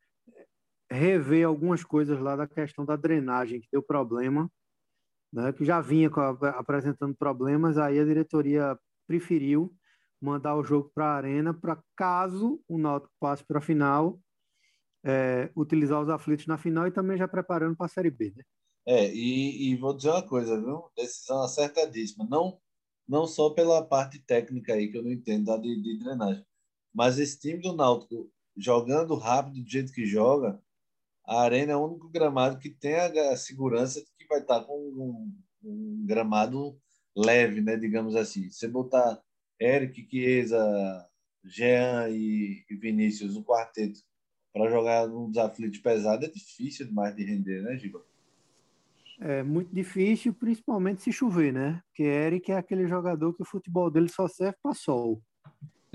rever 0.92 1.48
algumas 1.48 1.84
coisas 1.84 2.20
lá 2.20 2.36
da 2.36 2.48
questão 2.48 2.86
da 2.86 2.96
drenagem, 2.96 3.62
que 3.62 3.70
deu 3.72 3.82
problema, 3.82 4.52
né, 5.32 5.52
que 5.52 5.66
já 5.66 5.82
vinha 5.82 6.12
apresentando 6.56 7.16
problemas, 7.16 7.78
aí 7.78 8.00
a 8.00 8.06
diretoria 8.06 8.78
preferiu 9.08 9.74
mandar 10.24 10.56
o 10.56 10.64
jogo 10.64 10.90
para 10.94 11.06
a 11.06 11.16
arena 11.16 11.54
para 11.54 11.84
caso 11.96 12.62
o 12.68 12.78
Náutico 12.78 13.14
passe 13.20 13.44
para 13.44 13.60
a 13.60 13.62
final, 13.62 14.20
é, 15.04 15.52
utilizar 15.56 16.02
os 16.02 16.10
aflitos 16.10 16.48
na 16.48 16.58
final 16.58 16.88
e 16.88 16.92
também 16.92 17.18
já 17.18 17.28
preparando 17.28 17.76
para 17.76 17.88
a 17.88 17.90
Série 17.90 18.10
B. 18.10 18.34
Né? 18.36 18.44
É, 18.88 19.14
e, 19.14 19.72
e, 19.72 19.76
vou 19.76 19.94
dizer 19.94 20.12
uma 20.12 20.26
coisa, 20.26 20.60
viu? 20.60 20.86
Decisão 20.96 21.44
acertadíssima. 21.44 22.26
Não, 22.30 22.58
não 23.08 23.28
só 23.28 23.50
pela 23.50 23.84
parte 23.86 24.20
técnica 24.20 24.74
aí, 24.74 24.90
que 24.90 24.98
eu 24.98 25.04
não 25.04 25.12
entendo 25.12 25.46
da 25.46 25.58
de, 25.58 25.82
de 25.82 26.00
drenagem, 26.00 26.46
mas 26.94 27.20
esse 27.20 27.38
time 27.40 27.62
do 27.62 27.74
Náutico 27.74 28.32
jogando 28.56 29.16
rápido 29.16 29.62
do 29.62 29.70
jeito 29.70 29.92
que 29.92 30.06
joga, 30.06 30.62
a 31.26 31.42
Arena 31.42 31.74
é 31.74 31.76
o 31.76 31.86
único 31.86 32.10
gramado 32.10 32.60
que 32.60 32.70
tem 32.70 32.96
a, 32.96 33.36
segurança 33.36 34.00
de 34.00 34.08
que 34.18 34.28
vai 34.28 34.40
estar 34.40 34.64
com 34.64 34.78
um, 34.78 35.38
um 35.64 36.06
gramado 36.06 36.78
leve, 37.16 37.62
né, 37.62 37.76
digamos 37.76 38.16
assim. 38.16 38.50
Você 38.50 38.68
botar 38.68 39.22
Eric, 39.60 40.08
Chiesa, 40.10 41.08
Jean 41.44 42.10
e, 42.10 42.66
Vinícius, 42.70 43.36
o 43.36 43.44
quarteto, 43.44 44.00
para 44.54 44.70
jogar 44.70 45.08
num 45.08 45.30
desafio 45.30 45.72
pesado 45.82 46.26
é 46.26 46.30
difícil 46.30 46.88
demais 46.88 47.16
de 47.16 47.24
render, 47.24 47.62
né, 47.62 47.78
Giba? 47.78 48.04
É 49.20 49.44
muito 49.44 49.74
difícil, 49.74 50.34
principalmente 50.34 51.02
se 51.02 51.12
chover, 51.12 51.54
né? 51.54 51.82
Porque 51.88 52.04
Eric 52.04 52.52
é 52.52 52.58
aquele 52.58 52.88
jogador 52.88 53.34
que 53.34 53.42
o 53.42 53.46
futebol 53.46 53.90
dele 53.90 54.10
só 54.10 54.28
serve 54.28 54.58
para 54.62 54.74
sol. 54.74 55.22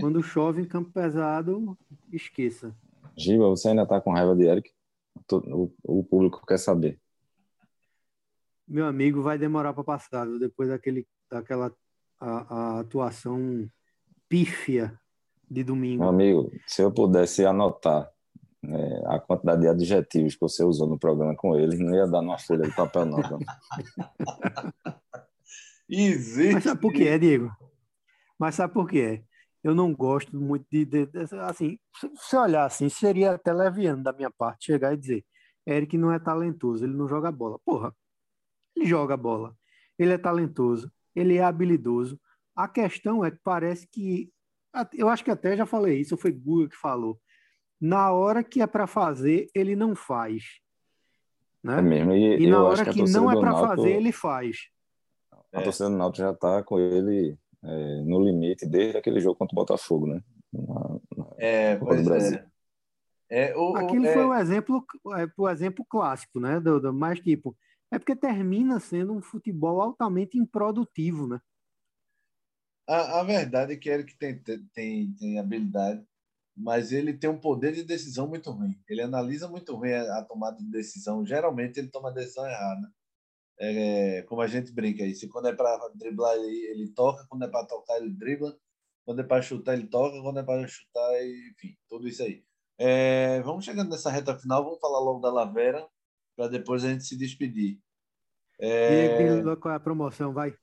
Quando 0.01 0.23
chove 0.23 0.62
em 0.62 0.64
campo 0.64 0.90
pesado, 0.92 1.77
esqueça. 2.12 2.75
Giba, 3.16 3.49
você 3.49 3.68
ainda 3.68 3.87
tá 3.87 4.01
com 4.01 4.12
raiva 4.12 4.35
de 4.35 4.44
Eric? 4.44 4.71
o, 5.33 5.71
o 5.83 6.05
público 6.05 6.44
quer 6.47 6.59
saber. 6.59 6.99
Meu 8.66 8.87
amigo, 8.87 9.23
vai 9.23 9.38
demorar 9.38 9.73
para 9.73 9.85
passar, 9.85 10.27
viu? 10.27 10.38
depois 10.38 10.68
daquele, 10.68 11.07
daquela 11.31 11.75
a, 12.20 12.54
a 12.54 12.81
atuação 12.81 13.68
pífia 14.28 14.98
de 15.50 15.64
domingo. 15.64 16.02
Meu 16.02 16.11
amigo, 16.11 16.52
se 16.66 16.83
eu 16.83 16.92
pudesse 16.92 17.44
anotar 17.44 18.11
é, 18.64 19.02
a 19.07 19.18
quantidade 19.18 19.62
de 19.62 19.68
adjetivos 19.68 20.35
que 20.35 20.40
você 20.40 20.62
usou 20.64 20.87
no 20.88 20.98
programa 20.98 21.35
com 21.35 21.57
ele, 21.57 21.76
não 21.76 21.94
ia 21.94 22.07
dar 22.07 22.22
numa 22.22 22.38
folha 22.38 22.68
de 22.68 22.74
papel, 22.74 23.07
não. 23.07 23.18
Existe. 25.88 26.52
Mas 26.52 26.64
sabe 26.64 26.81
por 26.81 26.92
que 26.92 27.09
é, 27.09 27.18
Diego? 27.18 27.50
Mas 28.38 28.54
sabe 28.57 28.74
por 28.74 28.88
que 28.88 29.00
é? 29.00 29.22
eu 29.62 29.74
não 29.74 29.94
gosto 29.94 30.37
muito 30.37 30.66
de, 30.70 30.85
de, 30.85 31.07
de, 31.07 31.18
assim, 31.40 31.78
se 31.96 32.09
você 32.09 32.37
olhar 32.37 32.64
assim, 32.64 32.88
seria 32.88 33.33
até 33.33 33.52
leviano 33.52 34.02
da 34.02 34.12
minha 34.12 34.31
parte 34.31 34.66
chegar 34.66 34.94
e 34.94 34.96
dizer, 34.96 35.24
Eric 35.66 35.98
não 35.98 36.12
é 36.12 36.18
talentoso, 36.18 36.85
ele 36.85 36.94
não 36.94 37.09
joga 37.09 37.31
bola. 37.31 37.59
Porra, 37.64 37.94
ele 38.76 38.87
joga 38.87 39.16
bola, 39.16 39.54
ele 39.98 40.12
é 40.12 40.18
talentoso, 40.18 40.90
ele 41.14 41.37
é 41.37 41.42
habilidoso. 41.42 42.21
A 42.55 42.66
questão 42.66 43.25
é 43.25 43.31
que 43.31 43.38
parece 43.42 43.87
que, 43.87 44.31
eu 44.94 45.09
acho 45.09 45.25
que 45.25 45.31
até 45.31 45.57
já 45.57 45.66
falei 45.66 46.01
isso, 46.01 46.16
foi 46.16 46.33
Google 46.33 46.68
que 46.68 46.77
falou, 46.77 47.18
na 47.81 48.11
hora 48.12 48.42
que 48.42 48.61
é 48.61 48.66
para 48.66 48.87
fazer, 48.87 49.49
ele 49.55 49.77
não 49.77 49.94
faz. 49.94 50.44
Né? 51.62 51.79
É 51.79 51.83
mesmo. 51.83 52.12
E, 52.12 52.42
e 52.42 52.47
na 52.47 52.62
hora 52.62 52.85
que, 52.85 53.05
que 53.05 53.11
não 53.11 53.31
é 53.31 53.38
para 53.38 53.53
fazer, 53.53 53.90
ele 53.90 54.12
faz. 54.12 54.68
A 55.53 55.62
torcida 55.62 55.88
do 55.88 55.97
Náutico 55.97 56.27
já 56.27 56.33
está 56.33 56.62
com 56.62 56.79
ele 56.79 57.38
é, 57.64 58.03
no 58.03 58.23
limite 58.23 58.66
desde 58.66 58.99
aquele 58.99 59.21
jogo 59.21 59.37
contra 59.37 59.55
o 59.55 59.57
Botafogo, 59.57 60.07
né? 60.07 60.23
Na, 60.53 61.01
na 61.16 61.27
é, 61.38 61.77
pois 61.77 62.07
é. 62.33 62.47
é 63.31 63.57
o, 63.57 63.77
Aquilo 63.77 64.07
é... 64.07 64.12
foi 64.12 64.25
o 64.25 64.35
exemplo, 64.35 64.85
é, 65.16 65.29
o 65.37 65.49
exemplo 65.49 65.85
clássico, 65.88 66.38
né? 66.38 66.61
Do, 66.61 66.81
do, 66.81 66.92
mais 66.92 67.21
tipo, 67.21 67.57
é 67.90 67.98
porque 67.98 68.16
termina 68.16 68.79
sendo 68.81 69.14
um 69.14 69.22
futebol 69.22 69.81
altamente 69.81 70.38
improdutivo, 70.38 71.27
né? 71.27 71.40
A, 72.88 73.20
a 73.20 73.22
verdade 73.22 73.74
é 73.74 73.77
que 73.77 73.88
ele 73.88 74.05
tem, 74.16 74.42
tem, 74.72 75.14
tem 75.14 75.38
habilidade, 75.38 76.07
mas 76.57 76.92
ele 76.92 77.12
tem 77.12 77.29
um 77.29 77.38
poder 77.38 77.72
de 77.72 77.85
decisão 77.85 78.27
muito 78.27 78.51
ruim. 78.51 78.81
Ele 78.88 79.03
analisa 79.03 79.48
muito 79.48 79.74
ruim 79.74 79.92
a, 79.92 80.18
a 80.18 80.24
tomada 80.24 80.57
de 80.57 80.70
decisão. 80.70 81.24
Geralmente 81.24 81.79
ele 81.79 81.88
toma 81.88 82.11
a 82.11 82.14
decisão 82.14 82.46
errada 82.46 82.90
é, 83.59 84.22
como 84.22 84.40
a 84.40 84.46
gente 84.46 84.72
brinca 84.72 85.03
aí, 85.03 85.14
se 85.14 85.29
quando 85.29 85.48
é 85.48 85.53
para 85.55 85.88
driblar 85.94 86.35
ele, 86.37 86.66
ele 86.70 86.88
toca, 86.92 87.27
quando 87.29 87.44
é 87.44 87.48
para 87.48 87.66
tocar 87.66 87.96
ele 87.98 88.11
dribla, 88.11 88.57
quando 89.05 89.20
é 89.20 89.24
para 89.24 89.42
chutar 89.42 89.74
ele 89.74 89.88
toca, 89.88 90.20
quando 90.22 90.38
é 90.38 90.42
para 90.42 90.66
chutar, 90.68 91.27
enfim, 91.27 91.77
tudo 91.88 92.09
isso 92.09 92.22
aí. 92.22 92.44
É, 92.79 93.40
vamos 93.42 93.64
chegando 93.64 93.90
nessa 93.90 94.11
reta 94.11 94.38
final, 94.38 94.64
vamos 94.64 94.81
falar 94.81 95.01
logo 95.01 95.20
da 95.20 95.33
Lavera, 95.33 95.88
para 96.38 96.46
depois 96.46 96.85
a 96.85 96.90
gente 96.90 97.03
se 97.03 97.16
despedir. 97.16 97.81
É... 98.61 99.38
E 99.40 99.57
qual 99.57 99.74
é 99.74 99.77
a 99.77 99.81
promoção, 99.81 100.33
vai? 100.33 100.55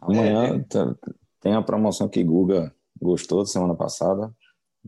Amanhã 0.00 0.56
é... 0.56 1.10
tem 1.40 1.52
a 1.52 1.60
promoção 1.60 2.08
que 2.08 2.24
Guga 2.24 2.74
gostou 2.98 3.44
semana 3.44 3.74
passada, 3.74 4.34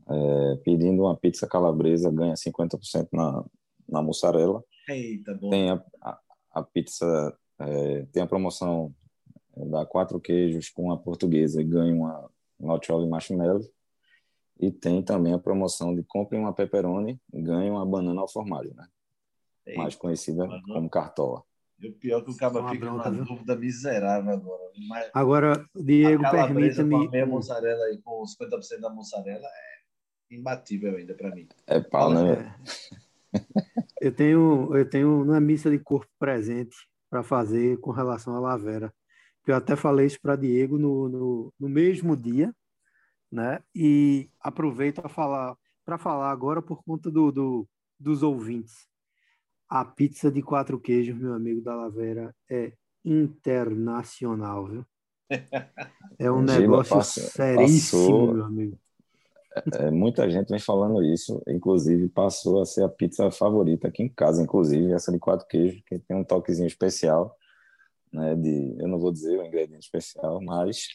é, 0.08 0.56
pedindo 0.64 1.02
uma 1.02 1.14
pizza 1.14 1.46
calabresa, 1.46 2.10
ganha 2.10 2.32
50% 2.32 3.08
na, 3.12 3.44
na 3.86 4.00
mussarela. 4.00 4.64
Eita, 4.88 5.34
bom. 5.34 5.50
Tem 5.50 5.70
a, 5.70 5.84
a, 6.00 6.20
a 6.52 6.62
pizza 6.62 7.36
é, 7.58 8.06
tem 8.10 8.22
a 8.22 8.26
promoção 8.26 8.94
é, 9.54 9.66
da 9.66 9.84
quatro 9.84 10.18
queijos 10.18 10.70
com 10.70 10.92
a 10.92 10.96
portuguesa 10.96 11.60
e 11.60 11.64
ganha 11.64 11.94
uma 11.94 12.30
nocciole 12.58 13.06
marshmallow. 13.06 13.60
E 14.58 14.70
tem 14.70 15.02
também 15.02 15.34
a 15.34 15.38
promoção 15.38 15.94
de 15.94 16.02
compre 16.04 16.38
uma 16.38 16.54
pepperoni 16.54 17.20
e 17.34 17.42
ganhe 17.42 17.70
uma 17.70 17.84
banana 17.84 18.22
ao 18.22 18.28
formaggio, 18.28 18.74
né? 18.74 18.86
Eita, 19.66 19.80
mais 19.80 19.94
conhecida 19.94 20.46
mano. 20.46 20.62
como 20.62 20.90
cartola. 20.90 21.42
E 21.80 21.88
o 21.88 21.92
pior 21.94 22.20
é 22.20 22.24
que 22.24 22.30
o 22.30 22.36
cara 22.36 22.68
fica 22.68 22.86
numa 22.86 23.10
dúvida 23.10 23.56
miserável 23.56 24.32
agora. 24.32 24.70
Mas 24.88 25.10
agora, 25.12 25.68
Diego, 25.74 26.22
permita-me... 26.30 26.90
Com 26.90 27.08
a 27.08 27.10
meia 27.10 27.26
mussarela 27.26 27.90
e 27.90 27.98
com 27.98 28.22
50% 28.22 28.80
da 28.80 28.90
mussarela 28.90 29.46
é 29.46 30.34
imbatível 30.34 30.96
ainda 30.96 31.14
para 31.14 31.34
mim. 31.34 31.48
É 31.66 31.80
pau, 31.80 32.12
né? 32.12 32.56
É. 33.32 33.40
Eu 34.00 34.14
tenho, 34.14 34.76
eu 34.76 34.88
tenho 34.88 35.22
uma 35.22 35.40
missa 35.40 35.70
de 35.70 35.78
corpo 35.78 36.10
presente 36.18 36.76
para 37.10 37.22
fazer 37.22 37.78
com 37.80 37.90
relação 37.90 38.36
à 38.36 38.40
Lavera. 38.40 38.92
Eu 39.46 39.56
até 39.56 39.76
falei 39.76 40.06
isso 40.06 40.20
para 40.20 40.36
Diego 40.36 40.78
no, 40.78 41.08
no, 41.08 41.54
no, 41.58 41.68
mesmo 41.68 42.16
dia, 42.16 42.54
né? 43.30 43.62
E 43.74 44.30
aproveito 44.40 45.00
para 45.00 45.08
falar, 45.08 45.56
para 45.84 45.98
falar 45.98 46.30
agora 46.30 46.62
por 46.62 46.82
conta 46.82 47.10
do, 47.10 47.30
do, 47.30 47.68
dos 47.98 48.22
ouvintes. 48.22 48.86
A 49.74 49.84
pizza 49.84 50.30
de 50.30 50.40
quatro 50.40 50.78
queijos, 50.78 51.18
meu 51.18 51.34
amigo 51.34 51.60
da 51.60 51.74
Lavera, 51.74 52.32
é 52.48 52.74
internacional, 53.04 54.68
viu? 54.68 54.86
É 56.16 56.30
um 56.30 56.42
negócio 56.42 57.02
seríssimo, 57.02 58.02
passou, 58.02 58.34
meu 58.34 58.44
amigo. 58.44 58.78
É, 59.72 59.90
muita 59.90 60.30
gente 60.30 60.50
vem 60.50 60.60
falando 60.60 61.02
isso, 61.02 61.42
inclusive 61.48 62.08
passou 62.08 62.62
a 62.62 62.64
ser 62.64 62.84
a 62.84 62.88
pizza 62.88 63.28
favorita 63.32 63.88
aqui 63.88 64.04
em 64.04 64.08
casa, 64.08 64.40
inclusive 64.40 64.92
essa 64.92 65.10
de 65.10 65.18
quatro 65.18 65.44
queijos, 65.48 65.82
que 65.88 65.98
tem 65.98 66.16
um 66.16 66.22
toquezinho 66.22 66.68
especial, 66.68 67.36
né? 68.12 68.36
De, 68.36 68.76
eu 68.78 68.86
não 68.86 69.00
vou 69.00 69.10
dizer 69.10 69.36
o 69.36 69.44
ingrediente 69.44 69.86
especial, 69.86 70.40
mas 70.40 70.86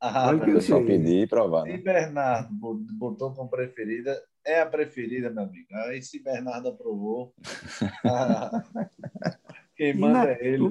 ah, 0.00 0.32
o 0.34 0.40
pessoal 0.40 0.84
pedir 0.84 1.22
e 1.22 1.26
provar. 1.28 1.66
Né? 1.66 1.76
Se 1.76 1.84
Bernardo 1.84 2.52
botou 2.98 3.32
como 3.32 3.48
preferida, 3.48 4.20
é 4.46 4.60
a 4.60 4.66
preferida, 4.66 5.30
meu 5.30 5.44
amigo. 5.44 5.66
Aí 5.86 6.02
se 6.02 6.22
Bernardo 6.22 6.68
aprovou, 6.68 7.34
quem 9.76 9.94
manda 9.94 10.32
é 10.32 10.46
ele. 10.46 10.64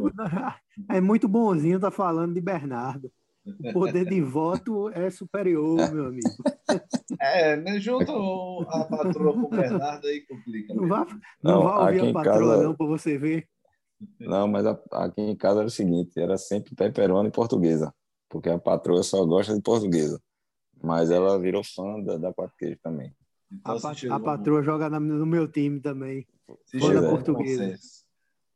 É 0.90 1.02
muito 1.02 1.28
bonzinho 1.28 1.80
tá 1.80 1.92
falando 1.92 2.34
de 2.34 2.42
Bernardo. 2.42 3.12
O 3.46 3.74
poder 3.74 4.06
de 4.06 4.22
voto 4.22 4.90
é 4.90 5.10
superior, 5.10 5.92
meu 5.92 6.08
amigo. 6.08 6.30
É, 7.20 7.56
né? 7.56 7.80
Junto 7.80 8.66
a 8.70 8.86
patroa 8.86 9.34
com 9.34 9.42
o 9.42 9.50
Bernardo 9.50 10.08
aí 10.08 10.22
complica. 10.22 10.74
Não 10.74 10.88
vá, 10.88 11.06
não, 11.44 11.54
não 11.54 11.64
vá 11.64 11.86
ouvir 11.86 12.10
a 12.10 12.14
patroa, 12.14 12.56
casa... 12.56 12.64
não, 12.64 12.76
para 12.76 12.88
você 12.88 13.18
ver. 13.18 13.48
Não, 14.20 14.48
mas 14.48 14.66
aqui 14.66 15.22
em 15.22 15.36
casa 15.36 15.60
era 15.60 15.68
o 15.68 15.72
seguinte: 15.72 16.20
era 16.20 16.38
sempre 16.38 16.76
pepperoni 16.76 17.32
portuguesa, 17.32 17.94
porque 18.28 18.50
a 18.50 18.58
patroa 18.58 19.04
só 19.04 19.24
gosta 19.26 19.54
de 19.54 19.62
portuguesa. 19.62 20.20
Mas 20.82 21.12
ela 21.12 21.40
virou 21.40 21.64
fã 21.64 22.02
da, 22.02 22.18
da 22.18 22.34
quatro 22.34 22.56
queijo 22.58 22.80
também. 22.82 23.16
Então, 23.54 23.78
a, 23.78 24.16
a 24.16 24.20
patroa 24.20 24.64
joga 24.64 24.90
no 24.90 25.26
meu 25.26 25.48
time 25.48 25.80
também. 25.80 26.28
Se 26.66 26.80
da 26.80 27.10
portuguesa. 27.10 27.78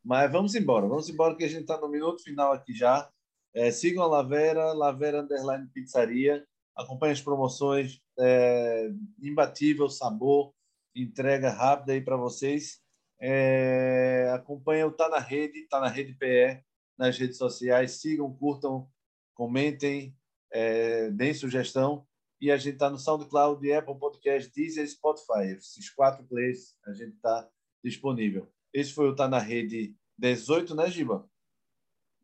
Mas 0.03 0.31
vamos 0.31 0.55
embora, 0.55 0.87
vamos 0.87 1.09
embora, 1.09 1.35
que 1.35 1.43
a 1.43 1.47
gente 1.47 1.61
está 1.61 1.77
no 1.79 1.89
minuto 1.89 2.23
final 2.23 2.53
aqui 2.53 2.73
já. 2.73 3.09
É, 3.53 3.71
sigam 3.71 4.03
a 4.03 4.07
Lavera, 4.07 4.73
Lavera 4.73 5.21
Underline 5.21 5.67
Pizzaria. 5.67 6.45
Acompanhe 6.75 7.13
as 7.13 7.21
promoções. 7.21 8.01
É, 8.19 8.89
imbatível 9.21 9.89
sabor, 9.89 10.53
entrega 10.95 11.51
rápida 11.51 11.93
aí 11.93 12.01
para 12.01 12.15
vocês. 12.15 12.79
É, 13.19 14.31
acompanha 14.33 14.87
o 14.87 14.91
Tá 14.91 15.09
na 15.09 15.19
Rede, 15.19 15.67
Tá 15.67 15.79
na 15.79 15.87
Rede 15.87 16.13
PE 16.13 16.63
nas 16.97 17.17
redes 17.17 17.37
sociais. 17.37 17.99
Sigam, 17.99 18.33
curtam, 18.33 18.87
comentem, 19.33 20.15
é, 20.51 21.09
deem 21.11 21.33
sugestão. 21.33 22.05
E 22.39 22.51
a 22.51 22.57
gente 22.57 22.73
está 22.73 22.89
no 22.89 22.99
SoundCloud, 22.99 23.71
Apple 23.73 23.97
Podcast, 23.97 24.51
Deezer 24.53 24.83
e 24.83 24.87
Spotify. 24.87 25.55
Esses 25.57 25.89
quatro 25.89 26.23
plays 26.25 26.77
a 26.85 26.93
gente 26.93 27.15
está 27.15 27.49
disponível. 27.83 28.51
Esse 28.73 28.93
foi 28.93 29.09
o 29.09 29.15
Tá 29.15 29.27
na 29.27 29.39
Rede 29.39 29.95
18, 30.17 30.75
né, 30.75 30.89
Giba? 30.89 31.27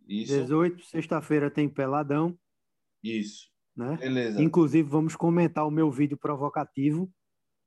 Isso. 0.08 0.34
18, 0.34 0.86
sexta-feira 0.86 1.50
tem 1.50 1.68
Peladão. 1.68 2.38
Isso. 3.04 3.48
Né? 3.76 3.98
Beleza. 3.98 4.42
Inclusive, 4.42 4.88
vamos 4.88 5.16
comentar 5.16 5.66
o 5.66 5.72
meu 5.72 5.90
vídeo 5.90 6.18
provocativo. 6.18 7.12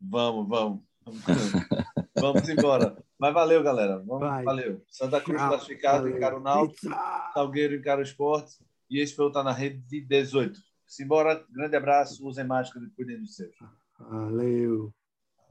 Vamos, 0.01 0.49
vamos. 0.49 0.82
Vamos 2.18 2.49
embora. 2.49 2.97
Mas 3.18 3.34
valeu, 3.34 3.62
galera. 3.62 3.99
Vamos, 3.99 4.44
valeu. 4.44 4.82
Santa 4.88 5.20
Cruz 5.20 5.38
Tchau. 5.38 5.51
classificado, 5.51 6.05
valeu. 6.05 6.16
encara 6.16 6.36
o 6.36 6.40
Náutico. 6.40 6.88
Salgueiro 7.34 7.74
encara 7.74 8.01
o 8.01 8.03
Esporte. 8.03 8.57
E 8.88 9.01
esse 9.01 9.14
foi 9.14 9.26
o 9.26 9.30
Tá 9.30 9.44
na 9.44 9.53
Rede 9.53 9.78
de 9.82 10.01
18. 10.01 10.59
Simbora. 10.87 11.45
Grande 11.51 11.76
abraço. 11.76 12.26
Usem 12.26 12.45
máscara 12.45 12.84
e 12.87 12.91
cuidem 12.91 13.20
dos 13.20 13.34
seus. 13.34 13.55
Valeu. 13.99 14.93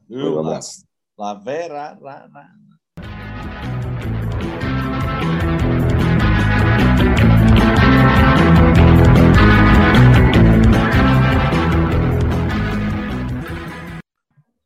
Valeu. 0.09 0.35
Um 0.35 0.39
abraço. 0.39 0.85
Lavera. 1.17 1.97
La, 1.99 2.25
la, 2.25 2.27
la. 2.27 2.74